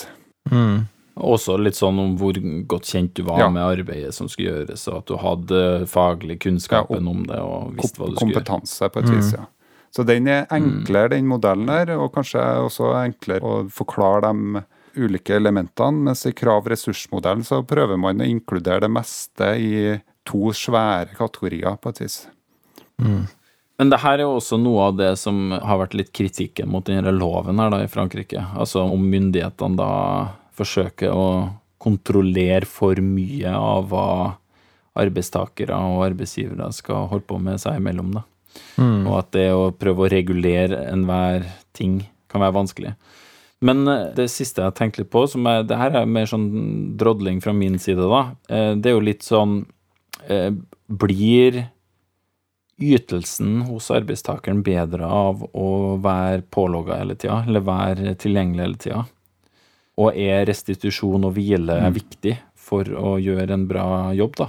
[1.15, 2.34] Også litt sånn om hvor
[2.67, 3.49] godt kjent du var Ja.
[3.49, 7.76] med arbeidet som skulle gjøres, og at du hadde faglig kunnskapen Ja, om det og
[7.78, 8.45] visste hva du skulle gjøre.
[8.45, 9.45] Kompetanse, på et vis, ja.
[9.93, 14.63] Så den er enklere, den modellen der, og kanskje også enklere å forklare de
[14.97, 16.02] ulike elementene.
[16.10, 21.89] Mens i krav-ressursmodellen så prøver man å inkludere det meste i to svære kategorier, på
[21.89, 22.28] et vis.
[23.78, 26.86] Men det her er jo også noe av det som har vært litt kritikken mot
[26.86, 28.39] denne loven her da i Frankrike.
[28.58, 29.91] Altså om myndighetene da
[30.58, 31.28] forsøker å
[31.84, 34.08] kontrollere for mye av hva
[35.00, 38.13] arbeidstakere og arbeidsgivere skal holde på med seg imellom.
[38.20, 38.24] da.
[39.10, 42.94] Og at det å prøve å regulere enhver ting kan være vanskelig.
[43.63, 46.50] Men eh, det siste jeg tenkte litt på, som er, det her er mer sånn
[47.00, 48.24] drodling fra min side, da.
[48.50, 49.62] eh, Det er jo litt sånn
[50.28, 50.52] eh,
[50.88, 51.63] Blir
[52.84, 55.68] ytelsen hos arbeidstakeren bedre av å
[56.04, 59.04] være pålogga hele tida, eller være tilgjengelig hele tida?
[60.01, 64.47] Og er restitusjon og hvile viktig for å gjøre en bra jobb, da?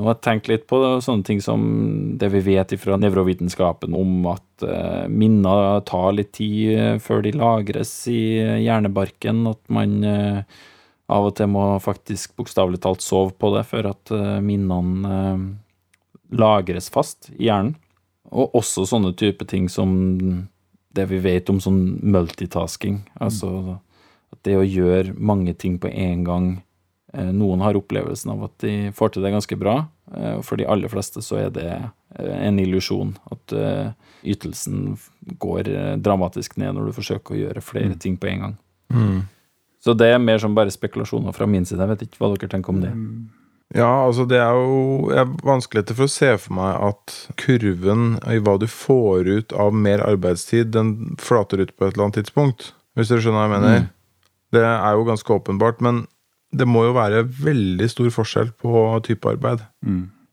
[0.00, 1.62] Og jeg tenkte litt på sånne ting som
[2.20, 7.34] det vi vet fra nevrovitenskapen om at eh, minner tar litt tid eh, før de
[7.36, 10.60] lagres i hjernebarken, at man eh,
[11.10, 15.44] av og til må faktisk bokstavelig talt sove på det før at eh, minnene eh,
[16.38, 17.74] lagres fast i hjernen.
[18.30, 19.90] Og også sånne type ting som
[20.94, 23.02] det vi vet om sånn multitasking.
[23.18, 23.80] Altså
[24.40, 26.46] at det å gjøre mange ting på en gang
[27.12, 29.86] eh, Noen har opplevelsen av at de får til det ganske bra.
[30.16, 33.16] eh, For de aller fleste så er det eh, en illusjon.
[33.30, 33.52] At
[34.24, 34.96] ytelsen
[35.40, 35.68] går
[36.00, 38.56] dramatisk ned når du forsøker å gjøre flere ting på en gang.
[39.80, 41.80] Så det er mer som bare spekulasjoner fra min side.
[41.80, 42.90] Jeg vet ikke hva dere tenker om det.
[43.72, 48.18] Ja, altså det er jo Jeg har vanskeligheter for å se for meg at kurven
[48.26, 52.18] i hva du får ut av mer arbeidstid, den flater ut på et eller annet
[52.20, 52.72] tidspunkt.
[52.98, 53.88] Hvis dere skjønner hva jeg mener?
[54.54, 56.04] Det er jo ganske åpenbart, men
[56.50, 59.62] det må jo være veldig stor forskjell på type arbeid.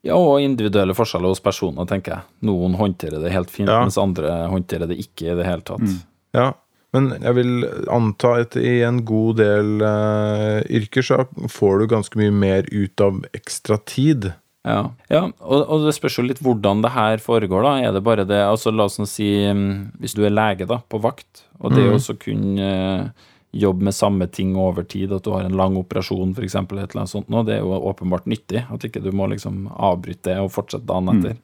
[0.07, 2.25] Ja, og individuelle forskjeller hos personer, tenker jeg.
[2.47, 3.81] Noen håndterer det helt fint, Ja.
[3.83, 5.85] mens andre håndterer det ikke i det hele tatt.
[6.33, 6.53] Ja,
[6.95, 7.53] men jeg vil
[7.91, 13.03] anta at i en god del uh, yrker så får du ganske mye mer ut
[13.03, 14.31] av ekstra tid.
[14.67, 17.73] Ja, ja og, og det spørs jo litt hvordan det her foregår, da.
[17.87, 20.81] Er det bare det Altså, la oss nå si mm, Hvis du er lege, da,
[20.83, 25.23] på vakt, og det å så kunne eh, jobbe med samme ting over tid, at
[25.23, 28.27] du har en lang operasjon f.eks., et eller annet sånt nå, det er jo åpenbart
[28.29, 28.65] nyttig.
[28.73, 31.39] At ikke du må liksom avbryte det og fortsette dagen etter.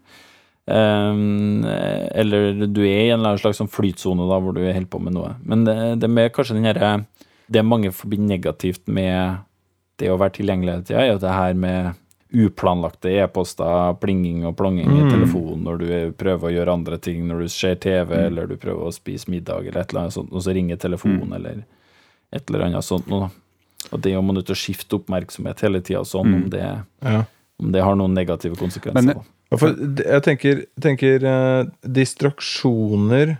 [0.64, 1.66] Um,
[2.16, 5.34] eller du er i en slags sånn flytsone da, hvor du holder på med noe.
[5.44, 6.94] Men det, det mer kanskje den herre
[7.52, 9.44] Det mange forbinder negativt med
[10.00, 12.00] det å være tilgjengelig hele tida, er jo det her med
[12.34, 17.44] uplanlagte e-poster, plinging og plonging i telefonen når du prøver å gjøre andre ting, når
[17.44, 20.42] du ser TV eller du prøver å spise middag eller et eller annet sånt, og
[20.42, 21.62] så ringer telefonen eller
[22.34, 23.28] et eller annet sånt noe.
[23.28, 23.30] da.
[23.94, 26.64] Og det å man nødt til å skifte oppmerksomhet hele tida sånn, om, det,
[27.04, 27.24] Ja.
[27.60, 29.06] om det har noen negative konsekvenser.
[29.14, 29.58] Men- da.
[29.58, 33.38] For jeg tenker, tenker eh, distraksjoner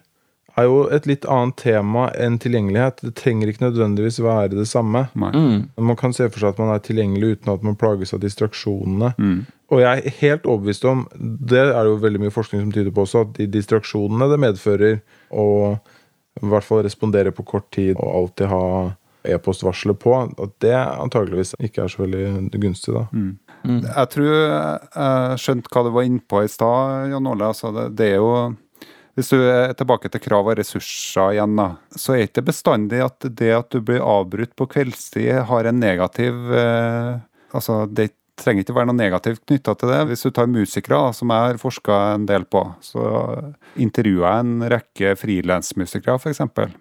[0.56, 3.02] er jo et litt annet tema enn tilgjengelighet.
[3.02, 5.08] Det trenger ikke nødvendigvis være det samme.
[5.16, 5.70] Mm.
[5.82, 9.16] Man kan se for seg at man er tilgjengelig uten at man plages av distraksjonene.
[9.18, 9.40] Mm.
[9.74, 12.94] Og jeg er helt overbevist om, det er det jo veldig mye forskning som tyder
[12.94, 15.02] på også, at de distraksjonene det medfører
[15.34, 15.48] å
[16.44, 18.66] i hvert fall respondere på kort tid og alltid ha
[19.24, 23.06] e-postvarsler på, at det antageligvis ikke er så veldig gunstig, da.
[23.16, 23.80] Mm.
[23.86, 27.48] Jeg tror jeg skjønte hva du var inne på i stad, Jan Ole.
[27.54, 28.34] Altså det, det er jo
[29.14, 33.04] Hvis du er tilbake til krav og ressurser igjen, da, så er det ikke bestandig
[33.06, 37.22] at det at du blir avbrutt på kveldstid, har en negativ eh,
[37.54, 38.08] Altså, det
[38.44, 40.00] trenger ikke være noe negativt knytta til det.
[40.10, 43.04] Hvis du tar musikere, som jeg har forska en del på, så
[43.80, 46.44] intervjua jeg en rekke frilansmusikere, f.eks.
[46.54, 46.74] For,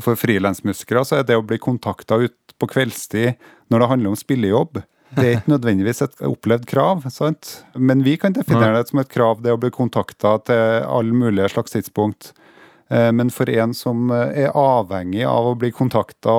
[0.00, 3.36] For frilansmusikere så er det å bli kontakta ut på kveldstid
[3.72, 7.64] når det handler om spillejobb, det er ikke nødvendigvis et opplevd krav, sant?
[7.74, 11.48] men vi kan definere det som et krav, det å bli kontakta til alle mulige
[11.50, 12.30] slags tidspunkt.
[12.90, 16.30] Eh, Men for en som eh, er avhengig av å bli kontakta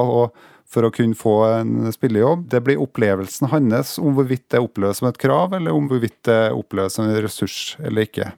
[0.72, 5.10] for å kunne få en spillejobb, det blir opplevelsen hans om hvorvidt det oppleves som
[5.10, 8.30] et krav, eller om hvorvidt det oppleves som en ressurs eller ikke.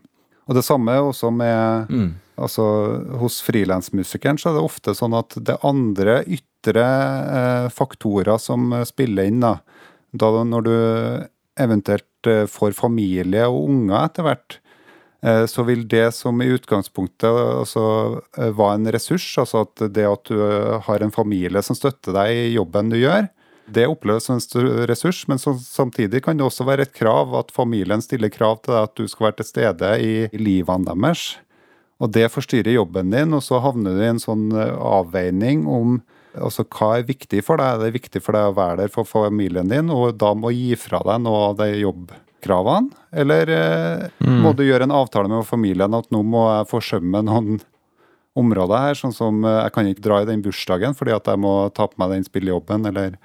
[0.49, 2.11] Og det samme også med Mm.
[2.33, 2.63] Altså,
[3.21, 6.85] hos frilansmusikeren så er det ofte sånn at det er andre ytre
[7.29, 9.43] eh, faktorer som spiller inn.
[9.43, 9.59] Da.
[10.17, 10.73] da når du
[11.61, 14.57] eventuelt eh, får familie og unger etter hvert,
[15.47, 17.83] så vil det som i utgangspunktet altså,
[18.37, 22.15] eh, var en ressurs, altså at det at du eh, har en familie som støtter
[22.17, 23.29] deg i jobben du gjør,
[23.73, 27.53] det oppleves som en ressurs, men så, samtidig kan det også være et krav at
[27.55, 31.37] familien stiller krav til deg at du skal være til stede i, livene deres.
[32.03, 36.01] Og det forstyrrer jobben din, og så havner du i en sånn eh, avveining om
[36.35, 37.79] altså, hva er viktig for deg.
[37.79, 40.73] Det er viktig for deg å være der for familien din, og da må gi
[40.79, 41.85] fra deg noe av de
[42.43, 42.89] jobbkravene.
[43.11, 44.41] Eller mm.
[44.41, 47.61] må du gjøre en avtale med familien at nå må jeg forsømme noen
[48.39, 51.37] områder her, sånn som eh, jeg kan ikke dra i den bursdagen fordi at jeg
[51.37, 53.19] må ta på meg den spillejobben, eller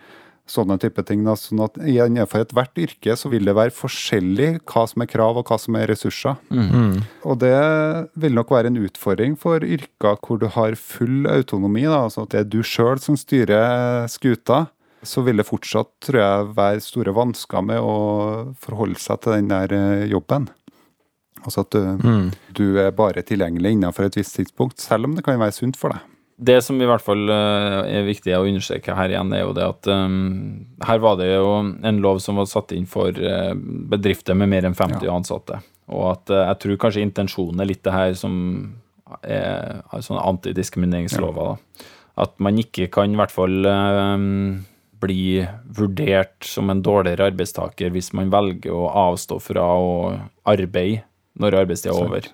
[0.48, 1.24] sånne type ting.
[1.24, 1.34] Da.
[1.36, 5.48] Sånn at innenfor ethvert yrke så vil det være forskjellig hva som er krav og
[5.48, 6.38] hva som er ressurser.
[7.28, 7.58] Og det
[8.16, 12.32] vil nok være en utfordring for yrker hvor du har full autonomi, da, altså at
[12.32, 14.66] det er du sjøl som styrer skuta.
[15.06, 17.96] Så vil det fortsatt, tror jeg, være store vansker med å
[18.58, 20.48] forholde seg til den der eh, jobben.
[21.44, 25.38] Altså at du, du er bare tilgjengelig innenfor et visst tidspunkt, selv om det kan
[25.38, 26.02] være sunt for deg.
[26.38, 29.64] Det som i hvert fall eh, er viktig å understreke her igjen, er jo det
[29.66, 33.54] at um, her var det jo en lov som var satt inn for eh,
[33.90, 35.58] bedrifter med mer enn 50 ansatte.
[35.90, 38.36] Og at eh, jeg tror kanskje intensjonen er litt det her som
[39.24, 40.22] er sånne sånn
[41.34, 41.34] Ja.
[41.34, 41.88] da.
[42.22, 44.62] At man ikke kan i hvert fall um,
[45.02, 45.44] bli
[45.78, 49.94] vurdert som en dårligere arbeidstaker hvis man velger å avstå fra å
[50.48, 51.04] arbeide
[51.38, 52.28] når arbeidstida er over.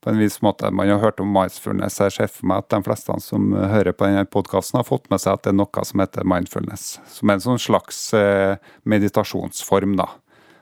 [0.00, 0.70] På en vis måte.
[0.70, 1.98] Man har hørt om mindfulness.
[1.98, 5.20] Jeg ser for meg at de fleste som hører på denne podkasten, har fått med
[5.20, 6.84] seg at det er noe som heter mindfulness.
[7.10, 8.54] Som er en sånn slags eh,
[8.88, 10.08] meditasjonsform, da.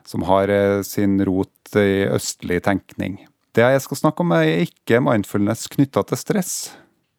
[0.05, 3.21] Som har eh, sin rot i østlig tenkning.
[3.55, 6.55] Det jeg skal snakke om, er ikke mindfulness knytta til stress.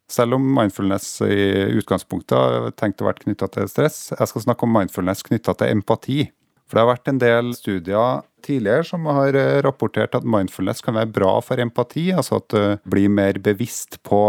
[0.07, 1.47] Selv om mindfulness i
[1.81, 3.99] utgangspunktet har tenkt å være knytta til stress.
[4.13, 6.19] Jeg skal snakke om mindfulness knytta til empati.
[6.67, 10.97] For det har vært en del studier tidligere som har eh, rapportert at mindfulness kan
[10.99, 12.09] være bra for empati.
[12.15, 14.21] Altså at du blir mer bevisst på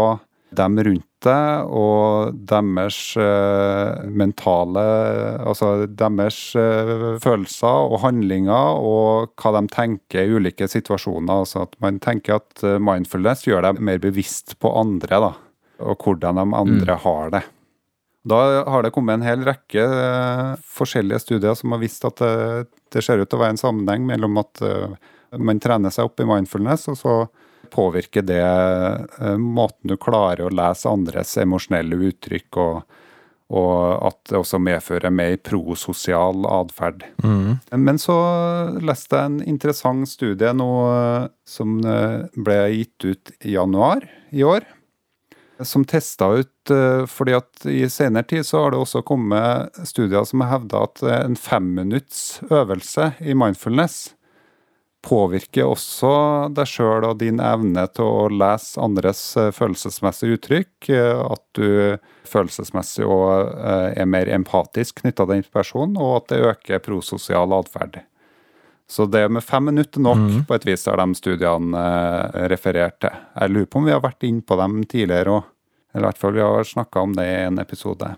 [0.55, 4.85] dem rundt deg og deres uh, mentale
[5.45, 11.43] Altså deres uh, følelser og handlinger og hva de tenker i ulike situasjoner.
[11.43, 15.31] Altså at man tenker at mindfulness gjør deg mer bevisst på andre, da.
[15.79, 17.01] Og hvordan de andre mm.
[17.05, 17.43] har det.
[18.29, 22.67] Da har det kommet en hel rekke uh, forskjellige studier som har vist at det,
[22.91, 24.59] det ser ut til å være en sammenheng mellom at
[25.37, 27.13] man trener seg opp i mindfulness, og så
[27.69, 32.95] påvirker det eh, måten du klarer å lese andres emosjonelle uttrykk, og,
[33.53, 37.05] og at det også medfører mer prososial atferd.
[37.23, 37.59] Mm.
[37.77, 38.17] Men så
[38.81, 44.45] leste jeg en interessant studie nå eh, som eh, ble gitt ut i januar i
[44.45, 44.65] år.
[45.65, 46.71] Som testa ut
[47.09, 51.01] fordi at i senere tid så har det også kommet studier som har hevda at
[51.17, 54.11] en femminutts øvelse i mindfulness
[55.05, 56.11] påvirker også
[56.55, 60.89] deg sjøl og din evne til å lese andres eh, følelsesmessige uttrykk.
[60.91, 61.97] Eh, at du
[62.29, 67.55] følelsesmessig og eh, er mer empatisk knytta til den personen, og at det øker prososial
[67.55, 68.01] atferd.
[68.89, 70.45] Så det med fem minutter nok, mm.
[70.49, 71.81] på et vis, har de studiene
[72.49, 73.13] referert til.
[73.37, 75.51] Jeg lurer på om vi har vært inne på dem tidligere òg.
[75.93, 78.09] Eller i hvert fall vi har snakka om det i en episode.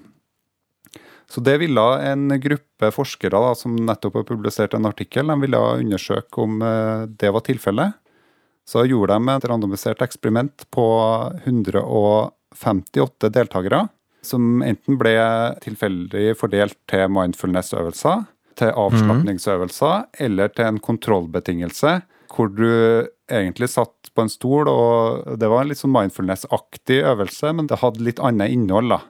[1.32, 5.62] Så det ville en gruppe forskere da, som nettopp har publisert en artikkel, de ville
[5.80, 7.96] undersøke om eh, det var tilfellet.
[8.68, 10.86] Så gjorde de et randomisert eksperiment på
[11.46, 13.86] 158 deltakere,
[14.24, 15.16] som enten ble
[15.64, 18.28] tilfeldig fordelt til mindfulness-øvelser,
[18.62, 21.95] til avslapningsøvelser eller til en kontrollbetingelse,
[22.32, 22.69] hvor du
[23.32, 27.82] egentlig satt på en stol, og det var en litt sånn mindfulness-aktig øvelse, men det
[27.82, 28.93] hadde litt annet innhold.
[28.93, 29.02] da.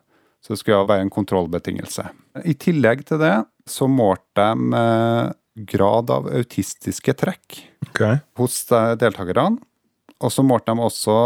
[0.42, 2.08] Så det skulle være en kontrollbetingelse.
[2.50, 3.36] I tillegg til det
[3.70, 5.34] så målte de eh,
[5.70, 7.60] grad av autistiske trekk
[7.90, 8.22] okay.
[8.40, 9.60] hos deltakerne.
[10.22, 11.18] Og så målte de også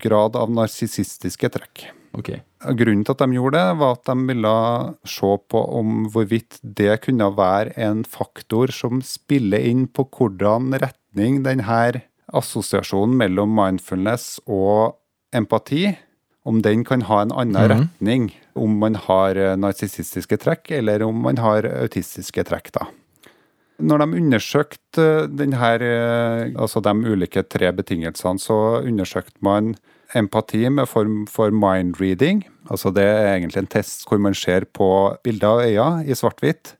[0.00, 1.86] grad av narsissistiske trekk.
[2.14, 2.42] Okay.
[2.64, 4.54] Grunnen til at de gjorde det, var at de ville
[5.08, 11.42] se på om hvorvidt det kunne være en faktor som spiller inn på hvordan retning
[11.44, 12.02] denne
[12.34, 14.96] assosiasjonen mellom mindfulness og
[15.34, 15.92] empati
[16.44, 17.70] om den kan ha en annen mm.
[17.72, 18.28] retning
[18.60, 22.70] om man har eh, narsissistiske trekk, eller om man har autistiske trekk.
[22.76, 22.86] da.
[23.82, 29.74] Når de undersøkte denne, eh, altså de ulike tre betingelsene, så undersøkte man
[30.14, 32.44] empati med form for mind reading.
[32.70, 34.88] Altså det er egentlig en test hvor man ser på
[35.24, 36.74] bilder av øya i svart-hvitt.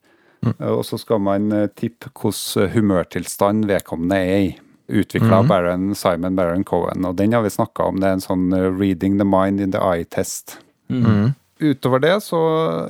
[0.45, 0.55] Mm.
[0.75, 4.53] Og så skal man eh, tippe hvilken humørtilstand vedkommende er i
[4.89, 5.95] utvikla av mm.
[5.97, 7.05] Simon Baron Cohen.
[7.09, 8.01] Og den har vi snakka om.
[8.01, 10.59] Det er en sånn uh, 'reading the mind in the eye'-test.
[10.93, 11.33] Mm.
[11.63, 12.41] Utover det så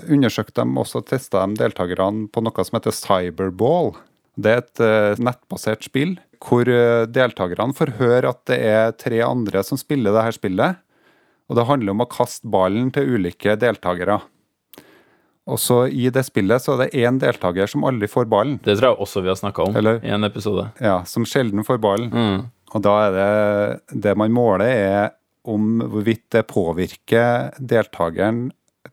[0.08, 3.94] undersøkte de også testa de deltakerne på noe som heter Cyberball.
[4.34, 9.20] Det er et uh, nettbasert spill hvor uh, deltakerne får høre at det er tre
[9.24, 10.80] andre som spiller det her spillet.
[11.48, 14.18] Og det handler om å kaste ballen til ulike deltakere.
[15.44, 18.56] Og så I det spillet så er det én deltaker som aldri får ballen.
[18.64, 20.70] Det tror jeg også vi har snakka om Eller, i en episode.
[20.80, 22.10] Ja, Som sjelden får ballen.
[22.10, 22.46] Mm.
[22.74, 25.12] Og da er det Det man måler, er
[25.44, 28.46] om hvorvidt det påvirker deltakeren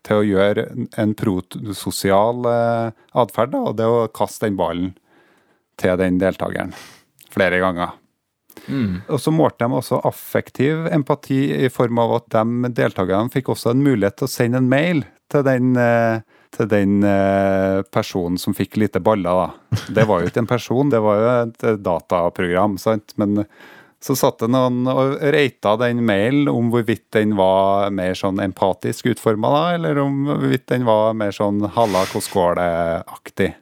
[0.03, 0.65] til å gjøre
[0.99, 4.91] en prososial eh, atferd, og det å kaste den ballen
[5.81, 6.75] til den deltakeren
[7.31, 7.97] flere ganger.
[8.67, 9.01] Mm.
[9.07, 13.71] Og så målte de også affektiv empati i form av at de deltakerne fikk også
[13.71, 16.21] en mulighet til å sende en mail til den eh,
[16.51, 19.77] til den eh, personen som fikk lite baller, da.
[19.95, 23.15] Det var jo ikke en person, det var jo et dataprogram, sant.
[23.21, 23.45] Men
[24.03, 29.11] så satt det noen og reita den mailen om hvorvidt den var mer sånn empatisk
[29.13, 33.53] utforma, eller om hvorvidt den var mer sånn halla hvordan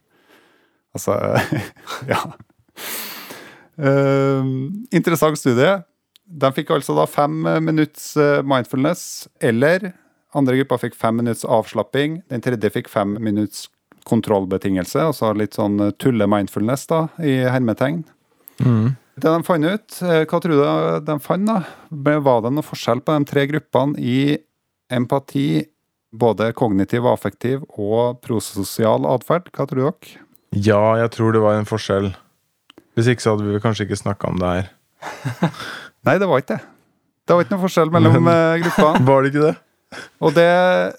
[0.97, 1.15] Altså,
[2.11, 2.21] ja.
[3.79, 4.43] Uh,
[4.91, 5.77] interessant studie.
[6.29, 9.87] De fikk altså da fem minutts eh, mindfulness eller
[10.37, 12.19] andre gruppa fikk fem minutts avslapping.
[12.29, 13.67] Den tredje fikk fem minutts
[14.09, 18.03] kontrollbetingelse, altså litt sånn tulle-mindfulness, da, i hermetegn.
[18.61, 18.93] Mm.
[19.19, 21.63] Det de fant ut, eh, hva tror du de fant, da?
[21.89, 24.37] Var det noe forskjell på de tre gruppene i
[24.89, 25.65] empati,
[26.09, 29.51] både kognitiv og affektiv, og prososial atferd?
[29.53, 30.23] Hva tror dere?
[30.55, 32.11] Ja, jeg tror det var en forskjell.
[32.97, 34.69] Hvis ikke så hadde vi kanskje ikke snakka om det her.
[36.07, 36.63] Nei, det var ikke det.
[37.29, 38.93] Det var ikke noe forskjell mellom Men, gruppa.
[39.09, 39.55] Var det ikke det?
[40.21, 40.47] Og det,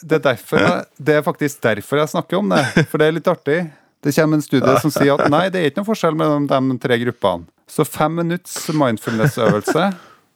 [0.06, 3.30] det, er jeg, det er faktisk derfor jeg snakker om det, for det er litt
[3.30, 3.58] artig.
[4.02, 6.78] Det kommer en studie som sier at nei, det er ikke noe forskjell mellom de
[6.82, 7.46] tre gruppene.
[7.70, 9.90] Så fem minutts mindfulness-øvelse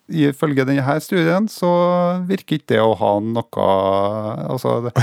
[0.05, 1.69] Ifølge denne studien så
[2.29, 3.69] virker ikke det å ha noe
[4.53, 4.93] Altså, det,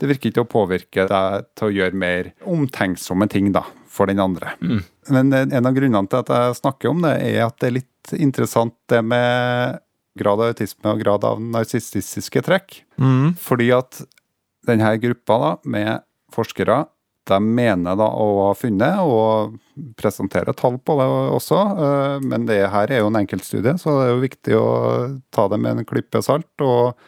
[0.00, 4.22] det virker ikke å påvirke deg til å gjøre mer omtenksomme ting, da, for den
[4.24, 4.54] andre.
[4.64, 4.80] Mm.
[5.12, 8.14] Men en av grunnene til at jeg snakker om det, er at det er litt
[8.16, 9.82] interessant det med
[10.18, 12.80] grad av autisme og grad av narsissistiske trekk.
[12.96, 13.34] Mm.
[13.40, 14.00] Fordi at
[14.68, 16.82] denne gruppa da, med forskere
[17.28, 19.58] de mener da å ha funnet, og
[20.00, 21.06] presenterer tall på det
[21.36, 24.66] også, eh, men det her er jo en enkeltstudie, så det er jo viktig å
[25.34, 26.50] ta det med en klype salt.
[26.60, 26.98] og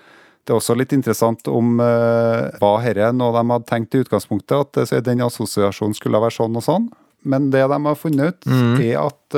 [0.46, 4.80] det er også litt interessant om hva var dette noe de hadde tenkt i utgangspunktet,
[4.80, 6.88] at den assosiasjonen skulle være sånn og sånn.
[7.22, 8.80] Men det de har funnet ut, Mm.
[8.80, 9.36] er at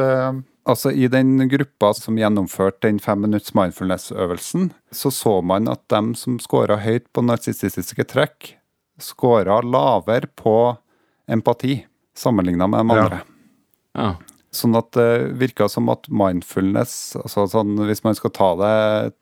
[0.65, 6.15] altså i den gruppa som gjennomførte den fem minutts mindfulness-øvelsen, så så man at dem
[6.15, 8.55] som scora høyt på narsissistiske trekk,
[9.03, 10.57] scora lavere på
[11.31, 11.81] empati
[12.17, 13.21] sammenligna med de andre.
[13.97, 14.15] Ja.
[14.53, 18.75] Sånn at det virka som at mindfulness, altså sånn hvis man skal ta det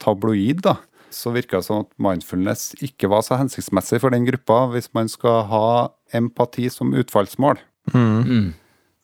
[0.02, 0.76] tabloid, da,
[1.14, 5.10] så virka det som at mindfulness ikke var så hensiktsmessig for den gruppa hvis man
[5.10, 5.68] skal ha
[6.16, 7.62] empati som utfallsmål.
[7.94, 8.18] Mm.
[8.26, 8.48] Mm.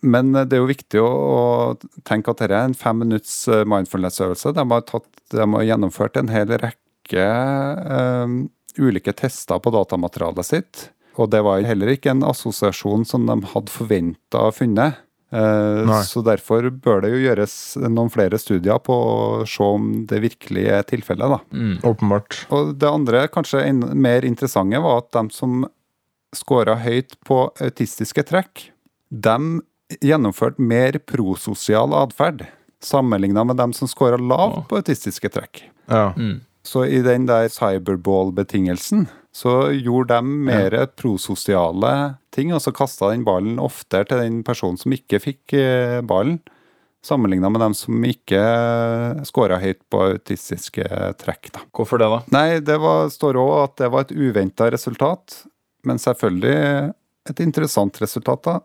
[0.06, 3.64] Men det er jo viktig å, å tenke at dette er en fem minutts eh,
[3.68, 4.52] mindfulness-øvelse.
[4.54, 4.84] De har,
[5.32, 8.34] de har gjennomført en hel rekke eh,
[8.78, 10.86] ulike tester på datamaterialet sitt.
[11.16, 15.02] Og det var heller ikke en assosiasjon som de hadde forventa å funnet.
[15.34, 16.02] Eh, Nei.
[16.06, 20.66] så derfor bør det jo gjøres noen flere studier på å se om det virkelig
[20.70, 21.32] er tilfellet.
[21.34, 21.40] da.
[21.50, 21.78] Mm.
[21.82, 22.44] Åpenbart.
[22.54, 23.64] Og det andre, kanskje
[23.94, 25.64] mer interessante, var at de som
[26.36, 28.68] scora høyt på autistiske trekk,
[29.10, 29.38] de
[30.02, 32.46] gjennomførte mer prososial atferd
[32.82, 35.64] sammenligna med dem som scora lavt på autistiske trekk.
[35.86, 36.12] Ja.
[36.16, 36.40] Mm.
[36.66, 39.06] Så i den der cyberball-betingelsen
[39.36, 41.92] så gjorde de mer prososiale
[42.34, 46.40] ting, og så kasta den ballen oftere til den personen som ikke fikk eh, ballen,
[47.06, 48.40] sammenligna med dem som ikke
[49.28, 50.86] scora høyt på autistiske
[51.20, 51.52] trekk.
[51.54, 51.62] da.
[51.76, 52.22] Hvorfor det, da?
[52.34, 55.42] Nei, det var, står òg at det var et uventa resultat,
[55.86, 56.56] men selvfølgelig
[57.30, 58.56] et interessant resultat, da,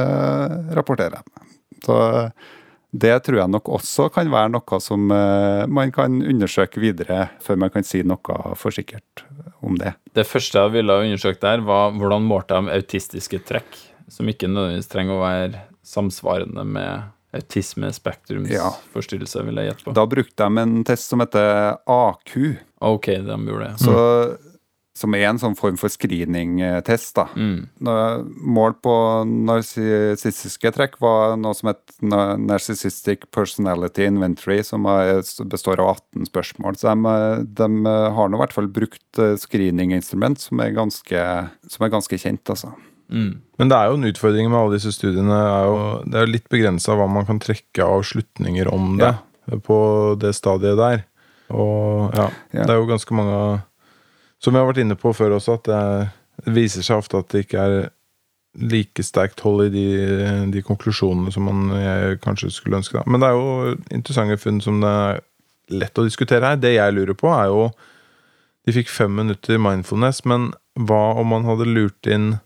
[0.00, 1.48] eh, rapporterer jeg.
[1.84, 2.00] Så
[2.94, 7.58] det tror jeg nok også kan være noe som eh, man kan undersøke videre, før
[7.64, 9.24] man kan si noe for sikkert
[9.64, 9.96] om det.
[10.14, 13.80] Det første jeg ville undersøkt der, var hvordan målte de autistiske trekk,
[14.12, 19.46] som ikke nødvendigvis trenger å være samsvarende med autisme spektrumsforstyrrelse, ja.
[19.48, 19.94] vil jeg gjette på.
[19.98, 22.36] Da brukte de en test som heter AQ,
[22.84, 23.78] Ok, de gjorde det.
[23.80, 23.94] så,
[24.94, 27.16] som er en sånn form for screeningtest.
[27.18, 27.24] da.
[27.34, 27.66] Mm.
[28.54, 28.92] Mål på
[29.26, 34.86] narsissistiske trekk var noe som het Narcissistic Personality Inventory, som
[35.50, 36.78] består av 18 spørsmål.
[36.78, 37.16] Så de,
[37.58, 37.68] de
[38.18, 41.26] har nå i hvert fall brukt eh, screeninginstrument som er ganske,
[41.70, 42.70] som er ganske kjent, altså.
[43.12, 43.34] Mm.
[43.60, 45.34] Men det er jo en utfordring med alle disse studiene.
[45.36, 49.12] Er jo, det er litt begrensa hva man kan trekke av slutninger om det
[49.66, 49.76] på
[50.22, 51.02] det stadiet der.
[51.52, 52.62] Og ja, Ja.
[52.64, 53.36] det er jo ganske mange
[54.44, 56.08] Som vi har vært inne på før også, at det, er,
[56.44, 57.76] det viser seg ofte at det ikke er
[58.54, 59.86] like sterkt hold i de,
[60.52, 63.00] de konklusjonene som man jeg kanskje skulle ønske.
[63.00, 63.08] Da.
[63.10, 65.22] Men det er jo interessante funn som det er
[65.74, 66.60] lett å diskutere her.
[66.60, 67.68] Det jeg lurer på, er jo
[68.64, 70.46] De fikk fem minutter mindfulness, men
[70.88, 72.38] hva om man hadde lurt inn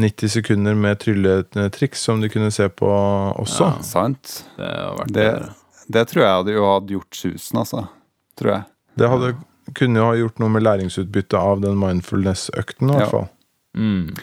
[0.00, 3.66] 90 sekunder med trylletriks som de kunne se på også?
[3.66, 3.82] Ja.
[3.84, 4.38] Sant?
[4.56, 5.26] Det vært Det,
[5.92, 7.84] det tror jeg hadde jo hadde gjort susen, altså.
[8.40, 8.64] Tror jeg.
[8.96, 9.34] Det hadde,
[9.76, 13.28] kunne jo ha gjort noe med læringsutbyttet av den mindfulness-økten, i hvert fall.
[13.78, 14.14] Mm.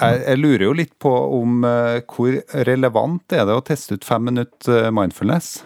[0.00, 2.38] Jeg, jeg lurer jo litt på om uh, hvor
[2.68, 5.60] relevant er det å teste ut fem minutter eh, mindfulness.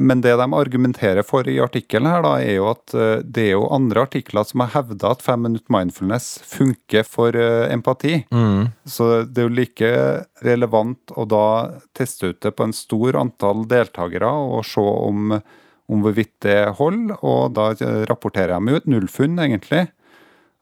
[0.00, 3.56] Men det de argumenterer for i artikkelen her, da, er jo at uh, det er
[3.56, 8.22] jo andre artikler som har hevda at fem minutter mindfulness funker for empati.
[8.30, 8.70] Mm.
[8.86, 9.92] Så det er jo like
[10.46, 11.46] relevant å da
[11.96, 15.34] teste ut det på en stor antall deltakere og se om,
[15.90, 17.18] om hvorvidt det holder.
[17.26, 19.88] Og da eh, rapporterer de ut nullfunn, egentlig.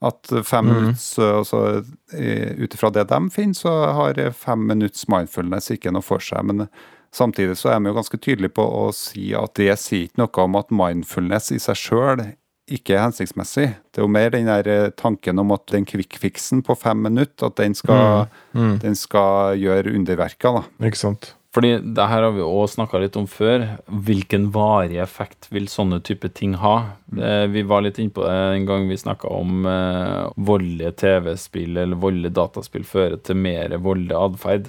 [0.04, 0.90] At fem mm.
[0.94, 6.46] eh, Ut ifra det de finner, så har fem minutts mindfulness ikke noe for seg.
[6.46, 6.68] Men
[7.14, 10.44] samtidig så er de jo ganske tydelige på å si at det sier ikke noe
[10.44, 12.28] om at mindfulness i seg sjøl
[12.68, 13.66] ikke er hensiktsmessig.
[13.90, 17.48] Det er jo mer den der eh, tanken om at den kvikkfiksen på fem minutter,
[17.48, 20.86] at den skal, Den skal gjøre underverker, da.
[20.86, 21.32] Ikke sant?
[21.54, 23.62] Fordi det her har vi òg snakka litt om før.
[23.88, 26.74] Hvilken varig effekt vil sånne type ting ha?
[27.16, 31.76] Eh, Vi var litt inne på det en gang vi snakka om eh, voldelige TV-spill
[31.80, 34.68] eller voldelige dataspill fører til mer voldelig atferd.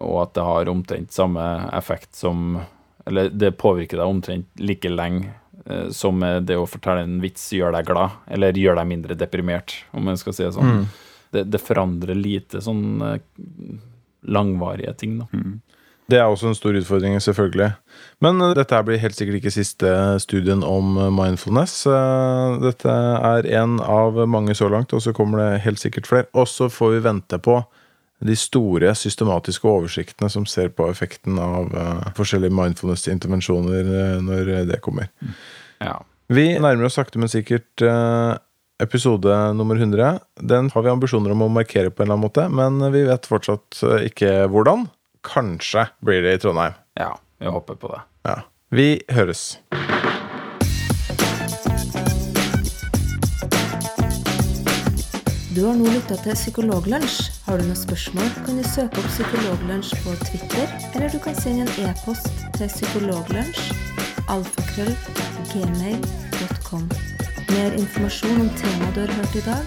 [0.00, 1.42] Og at det har omtrent samme
[1.74, 2.60] effekt som
[3.06, 5.28] Eller det påvirker deg omtrent like lenge
[5.68, 9.76] eh, som det å fortelle en vits gjør deg glad, eller gjør deg mindre deprimert,
[9.92, 10.88] om en skal si det sånn.
[11.30, 13.20] Det, det forandrer lite sånn eh,
[14.26, 15.28] langvarige ting, da.
[16.06, 17.72] Det er også en stor utfordring, selvfølgelig.
[18.22, 19.90] Men eh, dette blir helt sikkert ikke siste
[20.22, 21.80] studien om eh, mindfulness.
[21.90, 22.92] Eh, Dette
[23.32, 26.30] er en av mange så langt, og så kommer det helt sikkert flere.
[26.34, 27.58] Og så får vi vente på
[28.24, 34.80] de store systematiske oversiktene som ser på effekten av eh, forskjellige mindfulness-intervensjoner eh, når det
[34.84, 35.10] kommer.
[35.82, 35.98] Ja.
[36.32, 38.36] Vi nærmer oss sakte, men sikkert eh,
[38.82, 40.18] episode nummer 100.
[40.40, 43.28] Den har vi ambisjoner om å markere på en eller annen måte, men vi vet
[43.28, 44.86] fortsatt eh, ikke hvordan.
[45.26, 46.72] Kanskje blir det i Trondheim.
[46.96, 48.00] ja, vi håper på det.
[48.30, 48.40] Ja.
[48.70, 49.58] Vi høres.
[55.56, 57.30] Du har nå lytta til Psykologlunsj.
[57.46, 61.64] Har du noen spørsmål, kan du søke opp Psykologlunsj på Twitter, eller du kan sende
[61.64, 63.70] en e-post til psykologlunsj
[64.28, 64.92] alfakrøll
[65.52, 66.84] gmail.com.
[67.54, 69.64] Mer informasjon om temaet du har hørt i dag,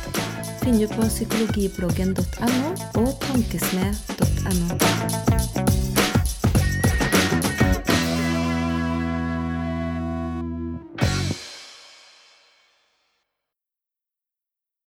[0.62, 2.70] finner du på psykologibloggen.no
[3.01, 5.29] og tankesmed.no.